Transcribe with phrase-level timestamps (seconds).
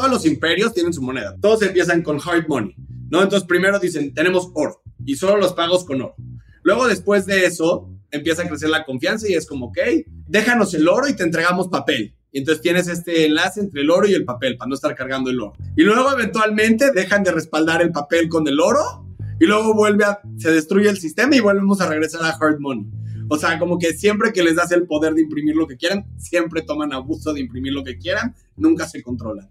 [0.00, 1.36] todos los imperios tienen su moneda.
[1.42, 2.74] Todos empiezan con hard money,
[3.10, 3.22] ¿no?
[3.22, 6.14] Entonces primero dicen, tenemos oro y solo los pagos con oro.
[6.62, 9.78] Luego después de eso empieza a crecer la confianza y es como, ok,
[10.26, 12.14] déjanos el oro y te entregamos papel.
[12.32, 15.28] Y entonces tienes este enlace entre el oro y el papel para no estar cargando
[15.28, 15.52] el oro.
[15.76, 19.06] Y luego eventualmente dejan de respaldar el papel con el oro
[19.38, 22.86] y luego vuelve a, se destruye el sistema y volvemos a regresar a hard money.
[23.28, 26.06] O sea, como que siempre que les das el poder de imprimir lo que quieran,
[26.16, 29.50] siempre toman abuso de imprimir lo que quieran, nunca se controlan.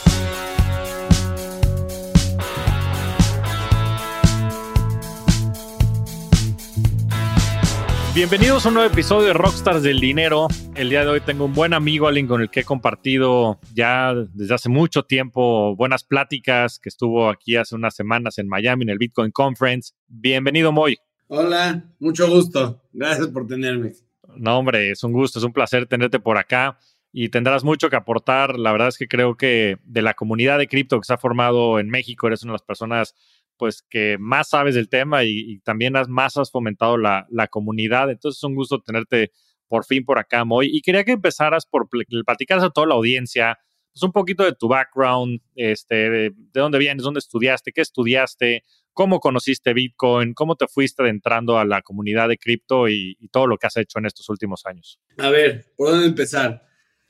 [8.13, 10.47] Bienvenidos a un nuevo episodio de Rockstars del Dinero.
[10.75, 14.13] El día de hoy tengo un buen amigo, alguien con el que he compartido ya
[14.33, 18.89] desde hace mucho tiempo buenas pláticas, que estuvo aquí hace unas semanas en Miami en
[18.89, 19.93] el Bitcoin Conference.
[20.09, 20.97] Bienvenido, Moy.
[21.27, 22.83] Hola, mucho gusto.
[22.91, 23.93] Gracias por tenerme.
[24.35, 26.77] No, hombre, es un gusto, es un placer tenerte por acá
[27.13, 28.59] y tendrás mucho que aportar.
[28.59, 31.79] La verdad es que creo que de la comunidad de cripto que se ha formado
[31.79, 33.15] en México, eres una de las personas
[33.61, 38.09] pues que más sabes del tema y, también más has fomentado la, comunidad.
[38.09, 39.31] Entonces es un gusto tenerte
[39.67, 40.67] por fin por acá, Moy.
[40.75, 41.87] Y quería que empezaras por
[42.25, 43.59] platicaras a toda la audiencia,
[43.93, 49.19] pues un poquito de tu background, este, de, dónde vienes, dónde estudiaste, qué estudiaste, cómo
[49.19, 53.59] conociste Bitcoin, cómo te fuiste adentrando a la comunidad de cripto y, y todo lo
[53.59, 54.99] que has hecho en estos últimos años.
[55.19, 56.65] A ver, ¿por dónde empezar?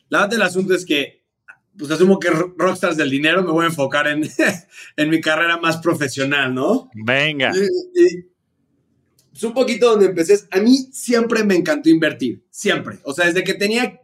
[0.09, 1.20] La verdad del asunto es que
[1.77, 4.23] pues asumo que rockstars del dinero, me voy a enfocar en,
[4.97, 6.89] en mi carrera más profesional, ¿no?
[6.93, 7.51] Venga.
[7.55, 8.31] Y,
[9.31, 10.39] pues un poquito donde empecé.
[10.51, 12.99] A mí siempre me encantó invertir, siempre.
[13.03, 14.01] O sea, desde que tenía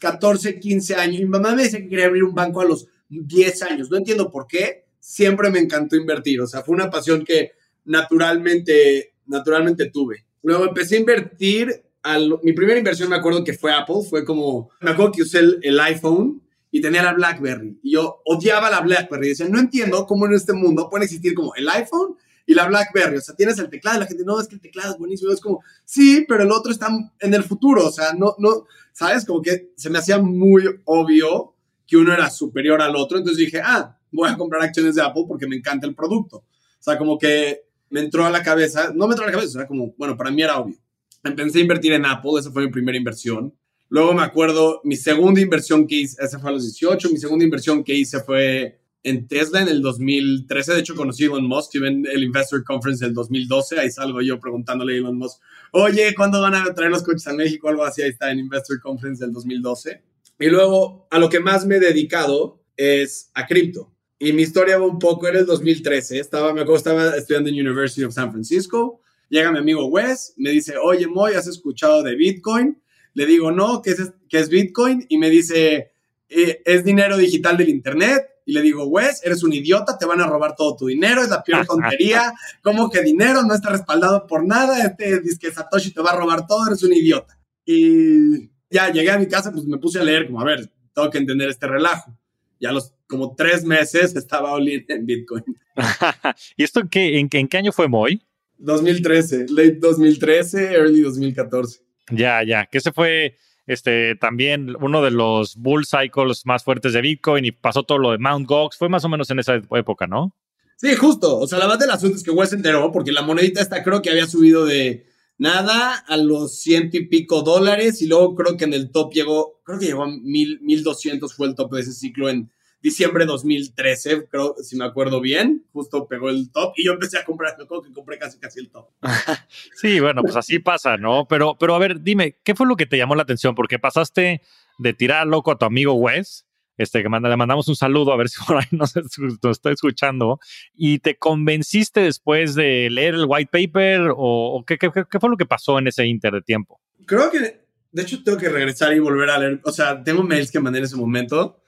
[0.00, 3.62] 14, 15 años, mi mamá me decía que quería abrir un banco a los 10
[3.64, 3.90] años.
[3.90, 6.40] No entiendo por qué, siempre me encantó invertir.
[6.40, 7.52] O sea, fue una pasión que
[7.84, 10.24] naturalmente, naturalmente tuve.
[10.42, 11.82] Luego empecé a invertir.
[12.00, 15.40] Al, mi primera inversión me acuerdo que fue Apple, fue como, me acuerdo que usé
[15.60, 16.40] el iPhone
[16.70, 17.80] y tenía la BlackBerry.
[17.82, 19.26] Y yo odiaba la BlackBerry.
[19.26, 22.66] Y decía, no entiendo cómo en este mundo puede existir como el iPhone y la
[22.66, 23.16] BlackBerry.
[23.16, 25.32] O sea, tienes el teclado y la gente, no, es que el teclado es buenísimo.
[25.32, 26.88] Es como, sí, pero el otro está
[27.20, 27.86] en el futuro.
[27.86, 29.24] O sea, no, no, ¿sabes?
[29.24, 31.54] Como que se me hacía muy obvio
[31.86, 33.18] que uno era superior al otro.
[33.18, 36.38] Entonces dije, ah, voy a comprar acciones de Apple porque me encanta el producto.
[36.38, 39.58] O sea, como que me entró a la cabeza, no me entró a la cabeza,
[39.58, 40.76] sea, como, bueno, para mí era obvio.
[41.24, 43.54] Empecé a invertir en Apple, esa fue mi primera inversión.
[43.90, 47.44] Luego me acuerdo, mi segunda inversión que hice, esa fue a los 18, mi segunda
[47.44, 50.74] inversión que hice fue en Tesla en el 2013.
[50.74, 53.80] De hecho, conocí a Elon Musk, en el Investor Conference del 2012.
[53.80, 55.40] Ahí salgo yo preguntándole a Elon Musk,
[55.72, 57.68] oye, ¿cuándo van a traer los coches a México?
[57.68, 60.02] Algo así, ahí está en Investor Conference del 2012.
[60.40, 63.92] Y luego, a lo que más me he dedicado es a cripto.
[64.18, 66.18] Y mi historia va un poco, era el 2013.
[66.18, 69.00] Estaba, me acuerdo, estaba estudiando en University of San Francisco.
[69.28, 72.78] Llega mi amigo Wes, me dice, oye, Moy, ¿has escuchado de Bitcoin?
[73.14, 75.06] Le digo, no, ¿qué es, qué es Bitcoin?
[75.08, 75.92] Y me dice,
[76.28, 78.28] eh, es dinero digital del Internet.
[78.44, 81.28] Y le digo, Wes, eres un idiota, te van a robar todo tu dinero, es
[81.28, 82.32] la peor tontería.
[82.62, 84.82] ¿Cómo que dinero no está respaldado por nada?
[84.84, 87.38] Este disque Satoshi te va a robar todo, eres un idiota.
[87.64, 91.10] Y ya llegué a mi casa, pues me puse a leer, como, a ver, tengo
[91.10, 92.16] que entender este relajo.
[92.60, 95.44] Ya los como tres meses estaba all en Bitcoin.
[96.56, 98.22] ¿Y esto qué, en, en qué año fue Moy?
[98.58, 101.87] 2013, late 2013, early 2014.
[102.10, 103.36] Ya, ya, que ese fue
[103.66, 108.12] este, también uno de los bull cycles más fuertes de Bitcoin y pasó todo lo
[108.12, 110.34] de Mount Gox, fue más o menos en esa época, ¿no?
[110.76, 111.38] Sí, justo.
[111.38, 113.82] O sea, la base del asunto es que Wes se enteró porque la monedita esta
[113.82, 118.56] creo que había subido de nada a los ciento y pico dólares y luego creo
[118.56, 121.74] que en el top llegó, creo que llegó a mil, mil doscientos fue el top
[121.74, 126.50] de ese ciclo en diciembre de 2013, creo, si me acuerdo bien, justo pegó el
[126.52, 128.88] top y yo empecé a comprar, me acuerdo que compré casi casi el top.
[129.74, 131.26] sí, bueno, pues así pasa, ¿no?
[131.28, 133.54] Pero, pero a ver, dime, ¿qué fue lo que te llamó la atención?
[133.54, 134.42] Porque pasaste
[134.78, 138.16] de tirar loco a tu amigo Wes, este, que manda, le mandamos un saludo a
[138.16, 138.94] ver si por ahí nos,
[139.42, 140.38] nos, está escuchando,
[140.74, 145.36] y te convenciste después de leer el white paper o, qué, qué, qué, fue lo
[145.36, 146.80] que pasó en ese inter de tiempo?
[147.04, 150.52] Creo que, de hecho, tengo que regresar y volver a leer, o sea, tengo mails
[150.52, 151.60] que mandé en ese momento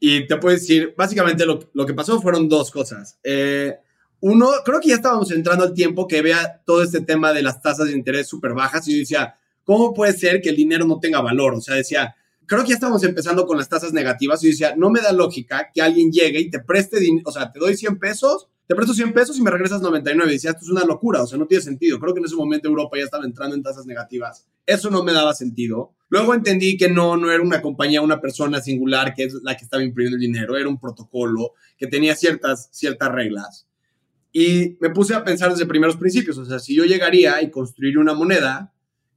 [0.00, 3.18] y te puedo decir, básicamente lo, lo que pasó fueron dos cosas.
[3.22, 3.76] Eh,
[4.20, 7.60] uno, creo que ya estábamos entrando al tiempo que vea todo este tema de las
[7.60, 10.98] tasas de interés súper bajas y yo decía, ¿cómo puede ser que el dinero no
[10.98, 11.54] tenga valor?
[11.54, 12.16] O sea, decía,
[12.46, 15.12] creo que ya estábamos empezando con las tasas negativas y yo decía, no me da
[15.12, 18.76] lógica que alguien llegue y te preste dinero, o sea, te doy 100 pesos, te
[18.76, 20.30] presto 100 pesos y me regresas 99.
[20.30, 21.98] Y decía, esto es una locura, o sea, no tiene sentido.
[21.98, 24.46] Creo que en ese momento Europa ya estaba entrando en tasas negativas.
[24.64, 25.92] Eso no me daba sentido.
[26.08, 29.64] Luego entendí que no, no era una compañía, una persona singular que es la que
[29.64, 33.66] estaba imprimiendo el dinero, era un protocolo que tenía ciertas, ciertas reglas.
[34.32, 37.98] Y me puse a pensar desde primeros principios, o sea, si yo llegaría y construiría
[37.98, 38.72] una moneda,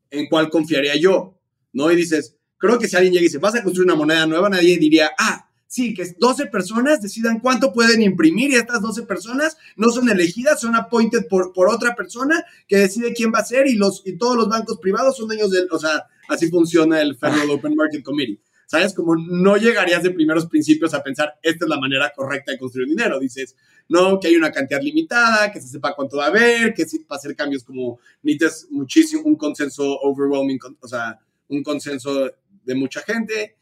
[0.09, 1.37] ¿en cuál confiaría yo?
[1.73, 1.91] ¿No?
[1.91, 4.49] Y dices, creo que si alguien llega y dice, vas a construir una moneda nueva,
[4.49, 9.57] nadie diría, ah, sí, que 12 personas decidan cuánto pueden imprimir y estas 12 personas
[9.75, 13.67] no son elegidas, son appointed por, por otra persona que decide quién va a ser
[13.67, 17.15] y, los, y todos los bancos privados son dueños del, o sea, Así funciona el
[17.15, 18.39] Federal Open Market Committee.
[18.65, 18.93] ¿Sabes?
[18.93, 22.87] Como no llegarías de primeros principios a pensar, esta es la manera correcta de construir
[22.87, 23.19] dinero.
[23.19, 23.55] Dices,
[23.89, 26.99] no, que hay una cantidad limitada, que se sepa cuánto va a haber, que si
[26.99, 32.31] para hacer cambios como necesitas muchísimo, un consenso overwhelming, o sea, un consenso
[32.63, 33.57] de mucha gente.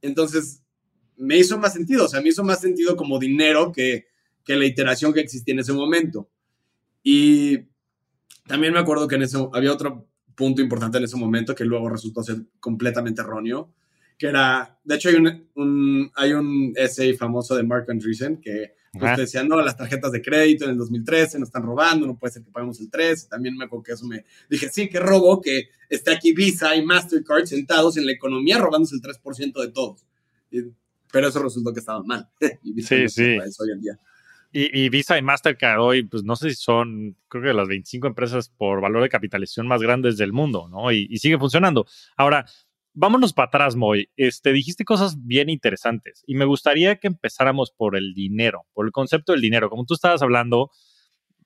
[0.00, 0.61] Entonces,
[1.22, 4.06] me hizo más sentido, o sea, me hizo más sentido como dinero que,
[4.44, 6.28] que la iteración que existía en ese momento.
[7.02, 7.58] Y
[8.46, 11.88] también me acuerdo que en eso había otro punto importante en ese momento que luego
[11.88, 13.72] resultó ser completamente erróneo,
[14.18, 19.16] que era, de hecho hay un, hay un essay famoso de Mark Andreessen que pues,
[19.16, 22.42] decía, no, las tarjetas de crédito en el 2013 nos están robando, no puede ser
[22.42, 25.68] que paguemos el 3, también me acuerdo que eso me dije, sí, qué robo que
[25.88, 30.04] esté aquí Visa y Mastercard sentados en la economía robándose el 3% de todos.
[31.12, 32.28] Pero eso resultó que estaba mal.
[32.78, 33.38] sí, sí.
[33.38, 33.98] Hoy en día.
[34.54, 38.50] Y, Visa y Mastercard hoy, pues no sé si son, creo que las 25 empresas
[38.50, 40.92] por valor de capitalización más grandes del mundo, ¿no?
[40.92, 41.86] Y, sigue funcionando.
[42.18, 42.44] Ahora,
[42.92, 44.10] vámonos para atrás, Moy.
[44.14, 48.92] Este, dijiste cosas bien interesantes y me gustaría que empezáramos por el dinero, por el
[48.92, 49.70] concepto del dinero.
[49.70, 50.70] Como tú estabas hablando,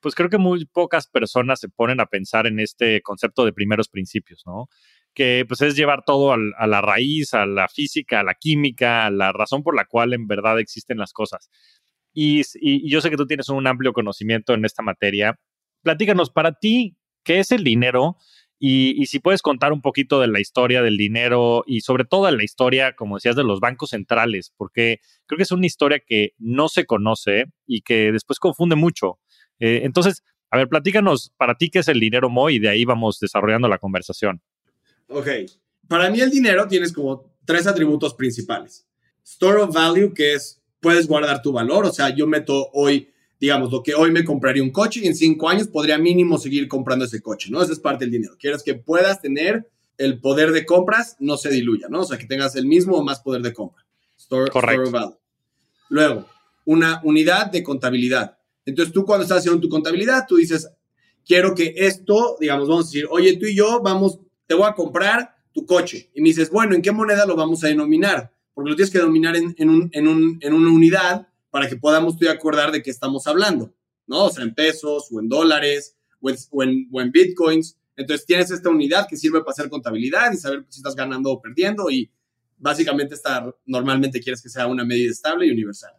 [0.01, 3.87] pues creo que muy pocas personas se ponen a pensar en este concepto de primeros
[3.87, 4.67] principios, ¿no?
[5.17, 9.09] Que pues es llevar todo a la raíz, a la física, a la química, a
[9.09, 11.49] la razón por la cual en verdad existen las cosas.
[12.13, 12.43] Y,
[12.87, 15.39] yo sé que tú tienes un amplio conocimiento en esta materia.
[15.81, 18.17] Platícanos, para ti, ¿qué es el dinero?
[18.59, 22.43] Y, si puedes contar un poquito de la historia del dinero y sobre todo la
[22.43, 26.69] historia, como decías, de los bancos centrales, porque creo que es una historia que no
[26.69, 29.19] se conoce y que después confunde mucho.
[29.59, 32.85] Eh, entonces, a ver, platícanos para ti qué es el dinero, Mo, y de ahí
[32.85, 34.41] vamos desarrollando la conversación.
[35.07, 35.27] Ok,
[35.87, 38.85] para mí el dinero tienes como tres atributos principales.
[39.23, 41.85] Store of value, que es puedes guardar tu valor.
[41.85, 43.09] O sea, yo meto hoy,
[43.39, 46.67] digamos, lo que hoy me compraría un coche y en cinco años podría mínimo seguir
[46.67, 47.61] comprando ese coche, ¿no?
[47.61, 48.35] Esa es parte del dinero.
[48.39, 52.01] Quieres que puedas tener el poder de compras, no se diluya, ¿no?
[52.01, 53.85] O sea, que tengas el mismo o más poder de compra.
[54.17, 54.91] Store, Correcto.
[54.91, 55.17] value.
[55.89, 56.27] Luego,
[56.65, 58.37] una unidad de contabilidad.
[58.65, 60.69] Entonces, tú cuando estás haciendo tu contabilidad, tú dices,
[61.25, 64.73] quiero que esto, digamos, vamos a decir, oye, tú y yo vamos, te voy a
[64.73, 66.09] comprar tu coche.
[66.15, 68.31] Y me dices, bueno, ¿en qué moneda lo vamos a denominar?
[68.57, 72.17] porque lo tienes que dominar en, un, en, un, en una unidad para que podamos
[72.17, 73.71] tú acordar de qué estamos hablando,
[74.07, 74.25] ¿no?
[74.25, 76.31] O sea, en pesos o en dólares o
[76.63, 77.77] en, o en, bitcoins.
[77.95, 81.39] Entonces tienes esta unidad que sirve para hacer contabilidad y saber si estás ganando o
[81.39, 82.09] perdiendo y
[82.57, 85.93] básicamente estar, normalmente quieres que sea una medida estable y universal.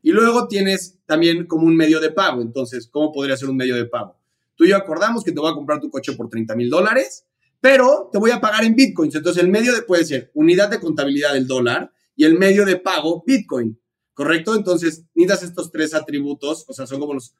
[0.00, 2.40] Y luego tienes también como un medio de pago.
[2.40, 4.16] Entonces, ¿cómo podría ser un medio de pago?
[4.54, 7.26] Tú y yo acordamos que te voy a comprar tu coche por 30 mil dólares
[7.62, 9.14] pero te voy a pagar en bitcoins.
[9.14, 12.76] Entonces, el medio de, puede ser unidad de contabilidad del dólar y el medio de
[12.76, 13.80] pago bitcoin,
[14.14, 14.56] ¿correcto?
[14.56, 17.36] Entonces, necesitas estos tres atributos, o sea, son como los,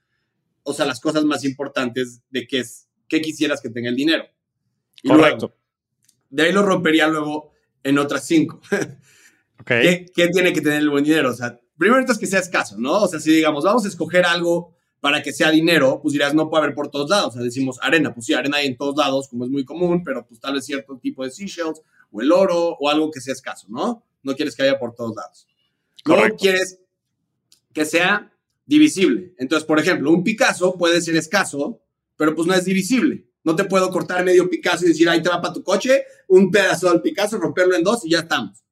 [0.62, 4.24] o sea, las cosas más importantes de qué es, qué quisieras que tenga el dinero.
[5.04, 5.56] Correcto.
[6.30, 7.50] de ahí lo rompería luego
[7.82, 8.60] en otras cinco.
[9.60, 10.06] Okay.
[10.12, 11.30] ¿Qué, tiene que tener el buen dinero?
[11.30, 13.02] O sea, primero es que sea escaso, ¿no?
[13.02, 16.48] O sea, si digamos, vamos a escoger algo para que sea dinero, pues dirás, no
[16.48, 17.30] puede haber por todos lados.
[17.30, 20.04] O sea, decimos arena, pues sí, arena hay en todos lados, como es muy común,
[20.04, 21.82] pero pues tal vez cierto tipo de seashells
[22.12, 24.04] o el oro o algo que sea escaso, ¿no?
[24.22, 25.48] No quieres que haya por todos lados.
[26.04, 26.78] Luego quieres
[27.72, 28.32] que sea
[28.64, 29.34] divisible.
[29.38, 31.80] Entonces, por ejemplo, un Picasso puede ser escaso,
[32.16, 33.26] pero pues no es divisible.
[33.42, 36.48] No te puedo cortar medio Picasso y decir, ahí te va para tu coche, un
[36.48, 38.62] pedazo del Picasso, romperlo en dos y ya estamos.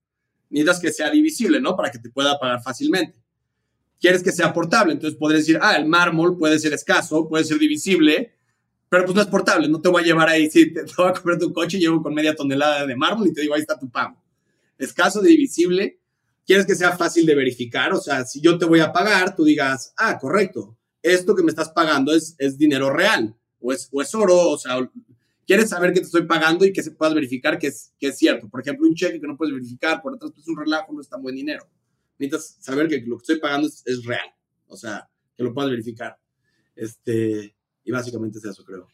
[0.49, 1.75] Necesitas que sea divisible, ¿no?
[1.75, 3.20] Para que te pueda pagar fácilmente
[4.01, 4.93] quieres que sea portable.
[4.93, 8.33] Entonces podrías decir, ah, el mármol puede ser escaso, puede ser divisible,
[8.89, 9.69] pero pues no es portable.
[9.69, 12.15] No te voy a llevar ahí, si te, voy a comprar tu coche llevo con
[12.15, 14.17] media tonelada de mármol y te digo, ahí está tu pago.
[14.79, 16.01] Escaso, divisible.
[16.47, 19.45] Quieres que sea fácil de verificar, o sea, si yo te voy a pagar, tú
[19.45, 24.03] digas, ah, correcto, esto que me estás pagando es, es dinero real o es, o
[24.03, 24.79] es oro, o sea,
[25.47, 28.19] quieres saber que te estoy pagando y que se puedas verificar que es, que es
[28.19, 28.49] cierto.
[28.49, 31.09] Por ejemplo, un cheque que no puedes verificar, por otras, pues un relajo no es
[31.09, 31.69] tan buen dinero
[32.21, 34.29] necesitas saber que lo que estoy pagando es, real,
[34.67, 36.19] o sea, que lo puedas verificar.
[36.77, 38.89] Este, y básicamente es eso, creo.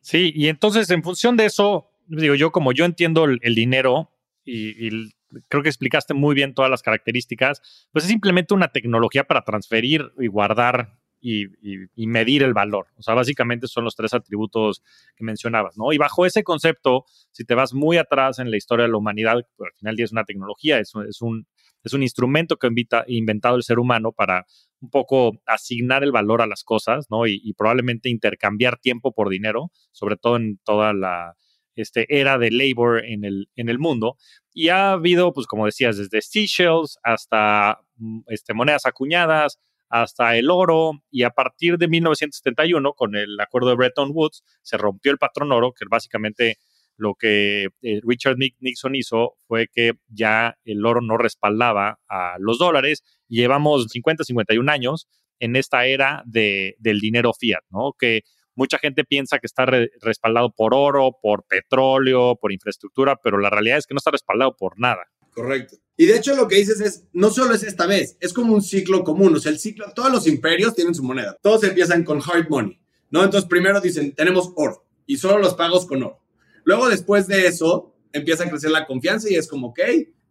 [0.00, 4.10] Sí, y entonces en función de eso, digo yo, como yo entiendo el, dinero
[4.44, 5.12] y,
[5.48, 10.10] creo que explicaste muy bien todas las características, pues es simplemente una tecnología para transferir
[10.18, 12.86] y guardar y, medir el valor.
[12.96, 14.82] O sea, básicamente son los tres atributos
[15.16, 15.92] que mencionabas, ¿no?
[15.92, 19.34] Y bajo ese concepto, si te vas muy atrás en la historia de la humanidad,
[19.56, 21.46] pues, al final es una tecnología, es, un,
[21.84, 24.46] es un instrumento que ha inventado el ser humano para
[24.80, 27.26] un poco asignar el valor a las cosas, ¿no?
[27.26, 31.34] Y, probablemente intercambiar tiempo por dinero, sobre todo en toda la
[31.74, 34.16] este, era de labor en el, en el mundo.
[34.52, 39.58] Y ha habido, pues como decías, desde seashells hasta mm, este, monedas acuñadas,
[39.88, 44.76] hasta el oro y a partir de 1971 con el acuerdo de Bretton Woods se
[44.76, 46.58] rompió el patrón oro, que básicamente
[46.98, 52.58] lo que eh, Richard Nixon hizo fue que ya el oro no respaldaba a los
[52.58, 53.02] dólares.
[53.28, 57.94] Llevamos 50, 51 años en esta era de, del dinero fiat, ¿no?
[57.98, 58.22] Que
[58.56, 59.64] mucha gente piensa que está
[60.00, 64.56] respaldado por oro, por petróleo, por infraestructura, pero la realidad es que no está respaldado
[64.56, 65.06] por nada.
[65.30, 65.76] Correcto.
[65.96, 68.62] Y de hecho lo que dices es, no solo es esta vez, es como un
[68.62, 72.20] ciclo común, o sea, el ciclo, todos los imperios tienen su moneda, todos empiezan con
[72.20, 73.22] hard money, ¿no?
[73.22, 76.20] Entonces primero dicen, tenemos oro y solo los pagos con oro.
[76.68, 79.78] Luego después de eso empieza a crecer la confianza y es como, ok,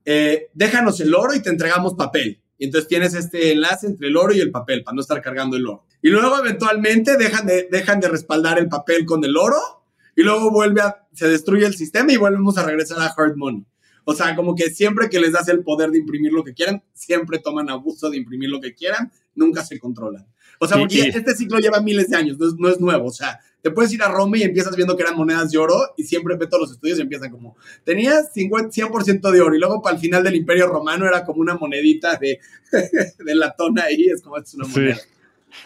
[0.06, 2.44] eh, déjanos el oro y te entregamos papel.
[2.60, 5.58] Y entonces tienes este enlace entre el oro y el papel para no estar cargando
[5.58, 5.88] el oro.
[6.00, 9.58] Y luego eventualmente dejan de, dejan de respaldar el papel con el oro
[10.16, 13.66] y luego vuelve a, se destruye el sistema y volvemos a regresar a hard money.
[14.06, 16.84] O sea, como que siempre que les das el poder de imprimir lo que quieran,
[16.94, 20.28] siempre toman abuso de imprimir lo que quieran, nunca se controlan.
[20.60, 23.08] O sea, porque este ciclo lleva miles de años, no es, nuevo.
[23.08, 25.76] O sea, te puedes ir a Roma y empiezas viendo que eran monedas de oro
[25.98, 29.60] y siempre ve todos los estudios y empiezan como, tenías 50, 100% de oro y
[29.60, 32.40] luego para el final del Imperio Romano era como una monedita de,
[33.20, 34.98] de latón ahí, es como, es una moneda.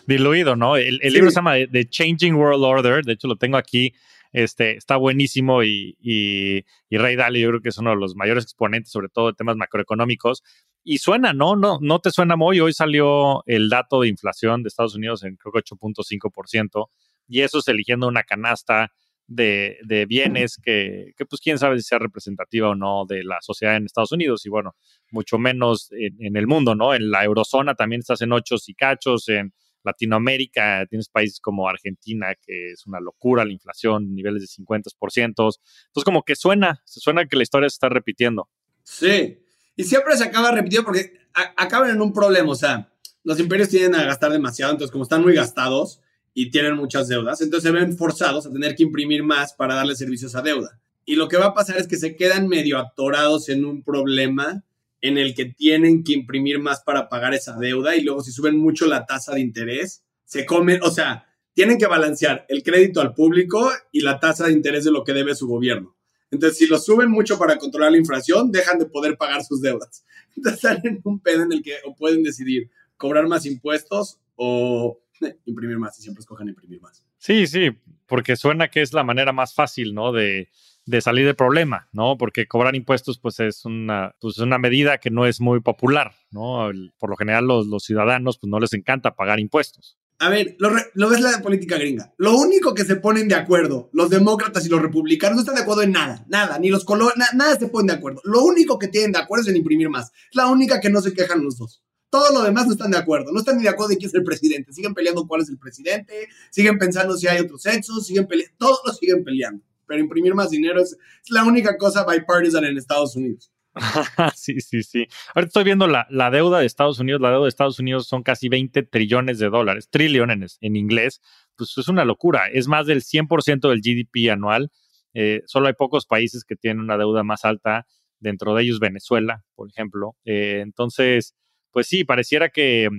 [0.07, 0.77] Diluido, ¿no?
[0.77, 3.93] El, libro se llama The Changing World Order, de hecho lo tengo aquí
[4.33, 6.63] este, está buenísimo y, y,
[6.97, 9.57] Ray Dalio yo creo que es uno de los mayores exponentes, sobre todo de temas
[9.57, 10.43] macroeconómicos.
[10.83, 11.55] Y suena, ¿no?
[11.55, 12.59] No, no te suena muy.
[12.59, 16.87] Hoy salió el dato de inflación de Estados Unidos en creo que 8.5%,
[17.31, 18.91] y eso es eligiendo una canasta
[19.25, 23.37] de, de bienes que, que, pues quién sabe si sea representativa o no de la
[23.41, 24.75] sociedad en Estados Unidos y bueno,
[25.11, 26.93] mucho menos en, el mundo, ¿no?
[26.93, 32.35] En la eurozona también estás en ochos y cachos, en Latinoamérica, tienes países como Argentina,
[32.35, 35.23] que es una locura la inflación, niveles de 50%.
[35.23, 35.59] Entonces,
[36.03, 38.49] como que suena, se suena que la historia se está repitiendo.
[38.83, 39.39] Sí,
[39.77, 41.13] y siempre se acaba repitiendo porque
[41.55, 42.91] acaban en un problema, o sea,
[43.23, 46.01] los imperios tienden a gastar demasiado, entonces como están muy gastados
[46.33, 49.95] y tienen muchas deudas, entonces se ven forzados a tener que imprimir más para darle
[49.95, 50.79] servicios a deuda.
[51.05, 54.63] Y lo que va a pasar es que se quedan medio atorados en un problema
[55.01, 58.57] en el que tienen que imprimir más para pagar esa deuda y luego si suben
[58.57, 63.13] mucho la tasa de interés, se comen, o sea, tienen que balancear el crédito al
[63.13, 65.95] público y la tasa de interés de lo que debe su gobierno.
[66.29, 70.05] Entonces, si lo suben mucho para controlar la inflación, dejan de poder pagar sus deudas.
[70.37, 74.97] Entonces, están un pedo en el que pueden decidir cobrar más impuestos o
[75.45, 77.03] imprimir más y siempre escogen imprimir más.
[77.17, 77.69] Sí, sí,
[78.07, 80.11] porque suena que es la manera más fácil, ¿no?
[80.11, 80.49] De,
[80.85, 82.17] de salir del problema, ¿no?
[82.17, 86.71] Porque cobrar impuestos, pues es una, pues, una medida que no es muy popular, ¿no?
[86.99, 89.97] por lo general, los, los, ciudadanos, pues no les encanta pagar impuestos.
[90.19, 92.13] A ver, lo, lo ves la política gringa.
[92.17, 95.61] Lo único que se ponen de acuerdo, los demócratas y los republicanos, no están de
[95.61, 98.21] acuerdo en nada, nada, ni los colores, nada se ponen de acuerdo.
[98.23, 100.11] Lo único que tienen de acuerdo es en imprimir más.
[100.29, 101.81] Es la única que no se quejan los dos.
[102.11, 103.31] Todo lo demás no están de acuerdo.
[103.31, 104.73] No están ni de acuerdo de quién es el presidente.
[104.73, 108.81] Siguen peleando cuál es el presidente, siguen pensando si hay otro sexo, siguen peleando, todos
[108.85, 110.97] lo siguen peleando pero imprimir más dinero es,
[111.29, 113.51] la única cosa bipartisan en Estados Unidos.
[114.35, 115.05] sí, sí, sí.
[115.35, 117.19] Ahorita estoy viendo la, deuda de Estados Unidos.
[117.19, 121.21] La deuda de Estados Unidos son casi 20 trillones de dólares, trillones en, inglés.
[121.57, 122.47] Pues es una locura.
[122.47, 124.71] Es más del 100% del GDP anual.
[125.13, 127.85] Eh, solo hay pocos países que tienen una deuda más alta,
[128.19, 130.15] dentro de ellos Venezuela, por ejemplo.
[130.23, 131.35] Eh, entonces,
[131.71, 132.89] pues sí, pareciera que,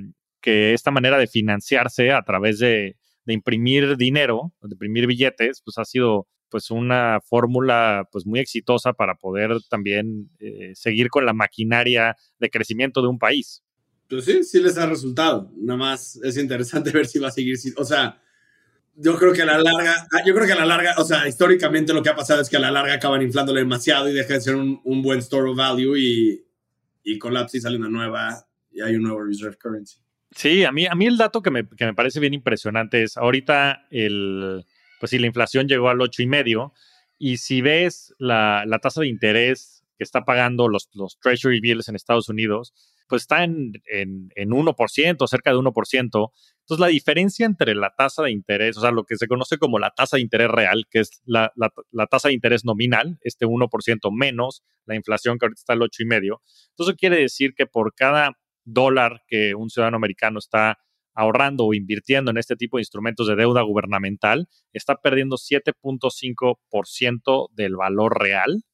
[0.41, 5.79] que, esta manera de financiarse a través de, de imprimir dinero, de imprimir billetes, pues
[5.79, 11.33] ha sido pues una fórmula pues muy exitosa para poder también eh, seguir con la
[11.33, 13.63] maquinaria de crecimiento de un país.
[14.09, 15.51] Pues sí, sí les ha resultado.
[15.57, 17.57] Nada más es interesante ver si va a seguir.
[17.79, 18.21] O sea,
[18.95, 21.27] yo creo que a la larga, ah, yo creo que a la larga, o sea,
[21.27, 24.35] históricamente lo que ha pasado es que a la larga acaban inflándole demasiado y deja
[24.35, 26.45] de ser un, buen store of value y,
[27.03, 29.99] y colapsa y sale una nueva y hay un nuevo reserve currency.
[30.35, 33.17] Sí, a mí, a mí el dato que me, que me parece bien impresionante es
[33.17, 34.65] ahorita el,
[34.99, 36.73] pues si la inflación llegó al ocho y medio,
[37.19, 41.95] y si ves la, tasa de interés que está pagando los, los Treasury Bills en
[41.95, 42.75] Estados Unidos,
[43.09, 46.03] pues está en, en, en 1%, cerca de 1%.
[46.03, 49.79] Entonces, la diferencia entre la tasa de interés, o sea, lo que se conoce como
[49.79, 54.17] la tasa de interés real, que es la, la, tasa de interés nominal, este 1%
[54.17, 56.43] menos la inflación que ahorita está al ocho y medio.
[56.71, 60.79] Entonces, quiere decir que por cada dólar que un ciudadano americano está
[61.15, 67.77] ahorrando o invirtiendo en este tipo de instrumentos de deuda gubernamental está perdiendo 7.5% del
[67.77, 68.65] valor real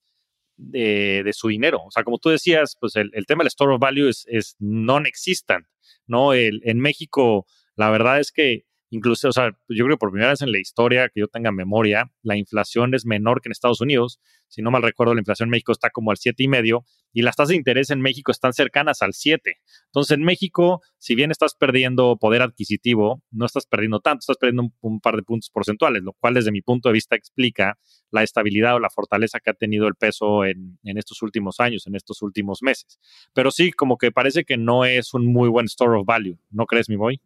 [0.57, 1.83] de, su dinero.
[1.85, 5.67] O sea, como tú decías, pues el, tema del store of value es, es non-existent,
[6.07, 6.33] ¿no?
[6.33, 10.31] El, en México, la verdad es que incluso, o sea, yo creo que por primera
[10.31, 13.81] vez en la historia que yo tenga memoria, la inflación es menor que en Estados
[13.81, 14.21] Unidos.
[14.49, 16.43] Si no mal recuerdo, la inflación en México está como al siete
[17.13, 19.59] y las tasas de interés en México están cercanas al 7.
[19.87, 24.71] Entonces, en México, si bien estás perdiendo poder adquisitivo, no estás perdiendo tanto, estás perdiendo
[24.81, 27.79] un, par de puntos porcentuales, lo cual desde mi punto de vista explica
[28.11, 31.87] la estabilidad o la fortaleza que ha tenido el peso en, en estos últimos años,
[31.87, 32.99] en estos últimos meses.
[33.33, 36.67] Pero sí, como que parece que no es un muy buen store of value, ¿no
[36.67, 37.21] crees, mi boy?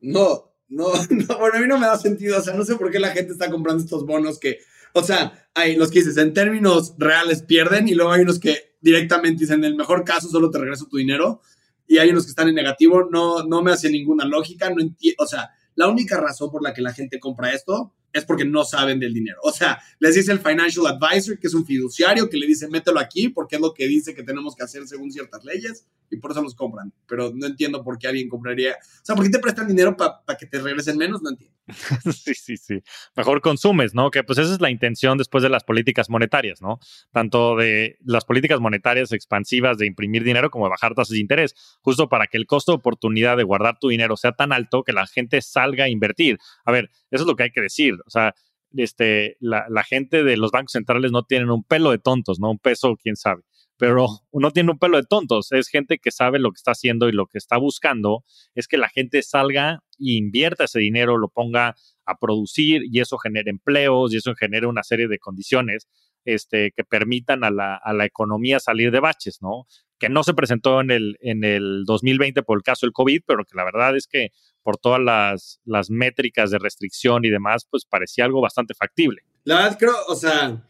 [0.00, 2.90] No, no, no, bueno, a mí no me da sentido, o sea, no sé por
[2.90, 4.58] qué la gente está comprando estos bonos que,
[4.94, 8.76] o sea, hay los que dices, en términos reales pierden y luego hay unos que
[8.80, 11.40] directamente dicen, en el mejor caso solo te regreso tu dinero
[11.86, 14.76] y hay unos que están en negativo, no, no me hace ninguna lógica, no
[15.18, 18.64] o sea, la única razón por la que la gente compra esto es porque no
[18.64, 19.38] saben del dinero.
[19.42, 23.00] O sea, les dice el financial advisor, que es un fiduciario, que le dice, mételo
[23.00, 26.32] aquí porque es lo que dice que tenemos que hacer según ciertas leyes y por
[26.32, 26.92] eso los compran.
[27.06, 28.72] Pero no entiendo por qué alguien compraría.
[28.74, 31.22] O sea, ¿por qué te prestan dinero para que te regresen menos?
[31.22, 31.56] No entiendo.
[32.12, 32.82] sí, sí, sí.
[33.16, 34.10] Mejor consumes, ¿no?
[34.10, 36.78] Que pues esa es la intención después de las políticas monetarias, ¿no?
[37.12, 41.54] Tanto de las políticas monetarias expansivas de imprimir dinero como de bajar tasas de interés,
[41.80, 44.92] justo para que el costo de oportunidad de guardar tu dinero sea tan alto que
[44.92, 46.38] la gente salga a invertir.
[46.64, 47.94] A ver, eso es lo que hay que decir.
[48.06, 48.34] O sea,
[48.76, 52.50] este, la, la gente de los bancos centrales no tienen un pelo de tontos, ¿no?
[52.50, 53.42] Un peso, quién sabe
[53.82, 55.50] pero uno tiene un pelo de tontos.
[55.50, 58.22] Es gente que sabe lo que está haciendo y lo que está buscando
[58.54, 61.74] es que la gente salga e invierta ese dinero, lo ponga
[62.06, 65.88] a producir y eso genere empleos y eso genere una serie de condiciones
[66.24, 69.66] este, que permitan a la, a la economía salir de baches, ¿no?
[69.98, 73.44] Que no se presentó en el, en el 2020 por el caso del COVID, pero
[73.44, 74.28] que la verdad es que
[74.62, 79.22] por todas las, las métricas de restricción y demás, pues parecía algo bastante factible.
[79.42, 80.64] La verdad creo, o sea,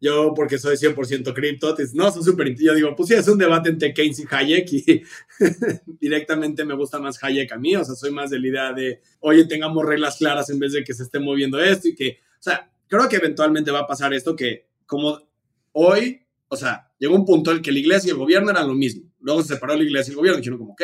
[0.00, 2.54] yo, porque soy 100% cripto, no, son súper.
[2.54, 5.02] Yo digo, pues sí, es un debate entre Keynes y Hayek y
[6.00, 7.74] directamente me gusta más Hayek a mí.
[7.74, 10.84] O sea, soy más de la idea de, oye, tengamos reglas claras en vez de
[10.84, 14.14] que se esté moviendo esto y que, o sea, creo que eventualmente va a pasar
[14.14, 15.20] esto que, como
[15.72, 18.68] hoy, o sea, llegó un punto en el que la iglesia y el gobierno eran
[18.68, 19.02] lo mismo.
[19.20, 20.38] Luego se separó la iglesia y el gobierno.
[20.38, 20.82] Dijeron, como, ok,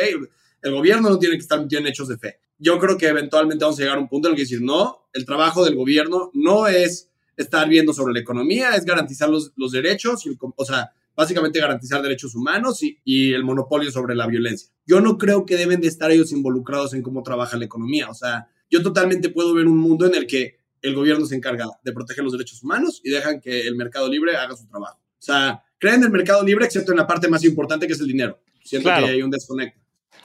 [0.61, 2.39] el gobierno no tiene que estar metido en hechos de fe.
[2.57, 5.07] Yo creo que eventualmente vamos a llegar a un punto en el que decir, no,
[5.13, 9.71] el trabajo del gobierno no es estar viendo sobre la economía, es garantizar los, los
[9.71, 14.69] derechos, y, o sea, básicamente garantizar derechos humanos y, y, el monopolio sobre la violencia.
[14.85, 18.09] Yo no creo que deben de estar ellos involucrados en cómo trabaja la economía.
[18.09, 21.67] O sea, yo totalmente puedo ver un mundo en el que el gobierno se encarga
[21.83, 24.99] de proteger los derechos humanos y dejan que el mercado libre haga su trabajo.
[25.17, 27.99] O sea, creen en el mercado libre excepto en la parte más importante que es
[27.99, 28.39] el dinero.
[28.63, 29.79] Siento que hay un desconecto.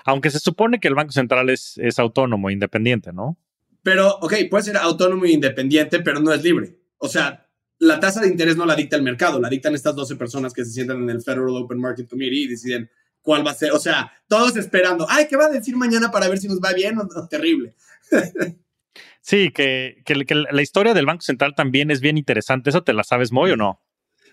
[0.05, 3.39] Aunque se supone que el Banco Central es, es autónomo, independiente, ¿no?
[3.83, 6.80] Pero, ok, puede ser autónomo e independiente, pero no es libre.
[7.01, 10.17] O sea, la tasa de interés no la dicta el mercado, la dictan estas 12
[10.17, 12.91] personas que se sientan en el Federal Open Market Committee y deciden
[13.23, 13.73] cuál va a ser.
[13.73, 16.73] O sea, todos esperando, ay, ¿qué va a decir mañana para ver si nos va
[16.73, 17.29] bien o no?
[17.31, 17.75] Terrible.
[19.23, 22.71] Sí, que, que, la historia del Banco Central también es bien interesante.
[22.71, 23.81] ¿Eso te la sabes, muy o no?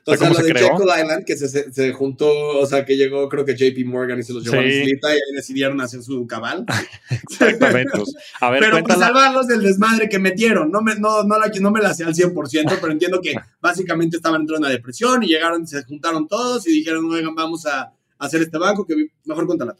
[0.09, 3.43] O sea, lo de Jekyll Island, que se, se, juntó, o sea, que llegó, creo
[3.43, 6.25] que JP Morgan y se los llevó a la islita y ahí decidieron hacer su
[6.25, 6.65] cabal.
[7.09, 7.91] Exactamente.
[8.39, 10.71] A ver, pero pues salvarlos del desmadre que metieron.
[10.71, 14.15] No me, no, no, la, no me la sé al 100%, pero entiendo que básicamente
[14.15, 17.91] estaban entrando en una depresión y llegaron, se juntaron todos y dijeron, oigan, vamos a,
[18.17, 19.75] hacer este banco, que mejor cuéntala.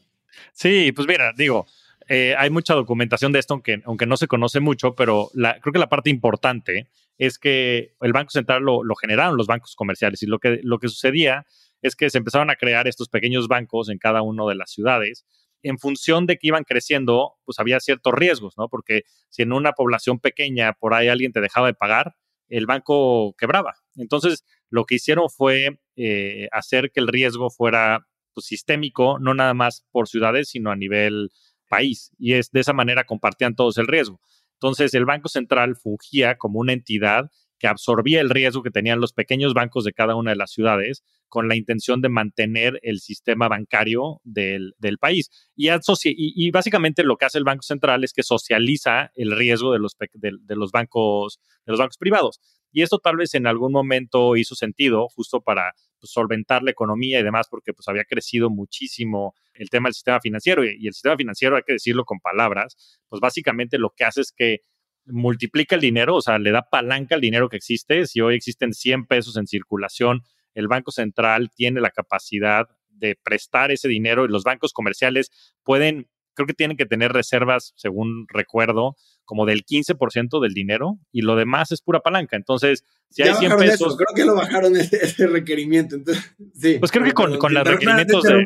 [0.52, 1.66] Sí, pues mira, digo,
[2.08, 5.74] eh, hay mucha documentación de esto, aunque, aunque no se conoce mucho, pero la, creo
[5.74, 10.28] que la parte importante es que el Banco Central lo, generaron los bancos comerciales y
[10.28, 11.46] lo que, lo que sucedía
[11.82, 15.26] es que se empezaron a crear estos pequeños bancos en cada una de las ciudades.
[15.64, 18.70] En función de que iban creciendo, pues había ciertos riesgos, ¿no?
[18.70, 22.16] Porque si en una población pequeña por ahí alguien te dejaba de pagar,
[22.48, 23.76] el banco quebraba.
[23.96, 29.54] Entonces, lo que hicieron fue eh, hacer que el riesgo fuera pues, sistémico, no nada
[29.54, 31.32] más por ciudades, sino a nivel
[31.68, 32.12] país.
[32.18, 34.20] Y es de esa manera compartían todos el riesgo.
[34.54, 39.14] Entonces, el Banco Central fungía como una entidad que absorbía el riesgo que tenían los
[39.14, 43.48] pequeños bancos de cada una de las ciudades con la intención de mantener el sistema
[43.48, 45.30] bancario del, país.
[45.56, 45.70] Y,
[46.06, 49.96] y, básicamente lo que hace el Banco Central es que socializa el riesgo de los,
[50.14, 52.40] de los, bancos, de los bancos privados.
[52.72, 57.20] Y esto tal vez en algún momento hizo sentido justo para pues, solventar la economía
[57.20, 60.64] y demás, porque pues había crecido muchísimo el tema del sistema financiero.
[60.66, 64.32] Y, el sistema financiero, hay que decirlo con palabras, pues básicamente lo que hace es
[64.36, 64.60] que
[65.06, 68.06] multiplica el dinero, o sea, le da palanca al dinero que existe.
[68.08, 70.22] Si hoy existen 100 pesos en circulación,
[70.54, 75.32] el Banco Central tiene la capacidad de prestar ese dinero y los bancos comerciales
[75.64, 76.08] pueden
[76.38, 78.96] creo que tienen que tener reservas, según recuerdo,
[79.28, 82.38] como del 15% del dinero y lo demás es pura palanca.
[82.38, 83.98] Entonces, si hay 100 pesos.
[83.98, 85.98] creo que lo bajaron ese, requerimiento.
[85.98, 88.24] Entonces, sí, pues creo que con, con los requerimientos.
[88.24, 88.46] de,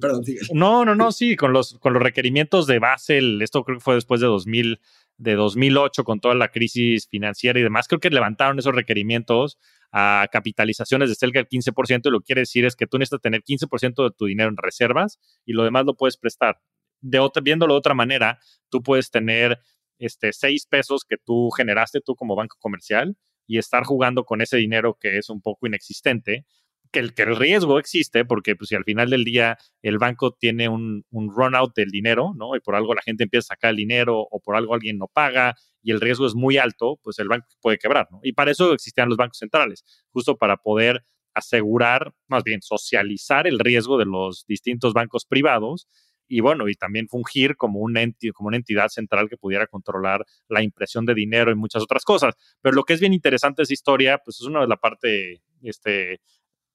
[0.00, 0.24] perdón,
[0.54, 3.94] no, no, no, sí, con los, con los requerimientos de Basel, esto creo que fue
[3.94, 4.80] después de 2000
[5.18, 9.58] de 2008 con toda la crisis financiera y demás, creo que levantaron esos requerimientos
[9.92, 13.22] a capitalizaciones de cerca del 15% y lo que quiere decir es que tú necesitas
[13.22, 16.60] tener 15% de tu dinero en reservas y lo demás lo puedes prestar.
[17.00, 19.60] De otra, viéndolo de otra manera, tú puedes tener
[19.98, 24.56] este, 6 pesos que tú generaste tú como banco comercial y estar jugando con ese
[24.56, 26.44] dinero que es un poco inexistente
[26.92, 30.32] que el, que el riesgo existe, porque pues, si al final del día el banco
[30.32, 32.56] tiene un, un run out del dinero, ¿no?
[32.56, 35.08] Y por algo la gente empieza a sacar el dinero o por algo alguien no
[35.08, 38.08] paga y el riesgo es muy alto, pues el banco puede quebrar.
[38.22, 41.04] Y para eso existían los bancos centrales, justo para poder
[41.34, 45.86] asegurar, más bien socializar el riesgo de los distintos bancos privados
[46.28, 47.94] y bueno, y también fungir como, un
[48.34, 52.34] como una entidad central que pudiera controlar la impresión de dinero y muchas otras cosas.
[52.60, 55.42] Pero lo que es bien interesante de esa historia, pues es una de la parte
[55.62, 56.20] este,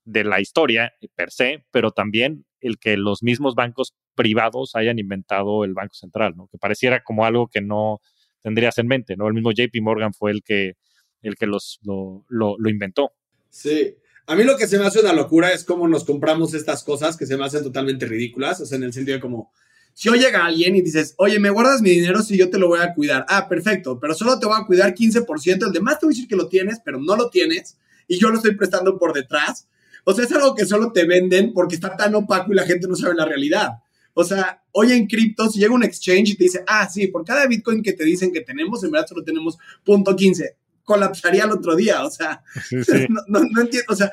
[0.05, 5.63] de la historia per se, pero también el que los mismos bancos privados hayan inventado
[5.63, 6.47] el Banco Central, ¿no?
[6.47, 7.99] Que pareciera como algo que no
[8.41, 9.27] tendrías en mente, ¿no?
[9.27, 10.73] El mismo JP Morgan fue el que,
[11.21, 13.13] el que los, lo, lo, inventó.
[13.49, 13.95] Sí.
[14.31, 17.17] A mí lo que se me hace una locura es cómo nos compramos estas cosas
[17.17, 19.51] que se me hacen totalmente ridículas, o sea, en el sentido de como,
[19.93, 22.69] si hoy llega alguien y dices, oye, ¿me guardas mi dinero si yo te lo
[22.69, 23.25] voy a cuidar?
[23.27, 26.29] Ah, perfecto, pero solo te voy a cuidar 15%, el demás te voy a decir
[26.29, 27.75] que lo tienes, pero no lo tienes,
[28.07, 29.67] y yo lo estoy prestando por detrás.
[30.05, 32.87] O sea, es algo que solo te venden porque está tan opaco y la gente
[32.87, 33.81] no sabe la realidad.
[34.13, 37.25] O sea, hoy en cripto, si llega un exchange y te dice, ah, sí, por
[37.25, 41.51] cada Bitcoin que te dicen que tenemos, en verdad solo tenemos punto 15, colapsaría el
[41.51, 42.05] otro día.
[42.05, 42.43] O sea,
[43.27, 43.85] No, entiendo.
[43.89, 44.11] O sea,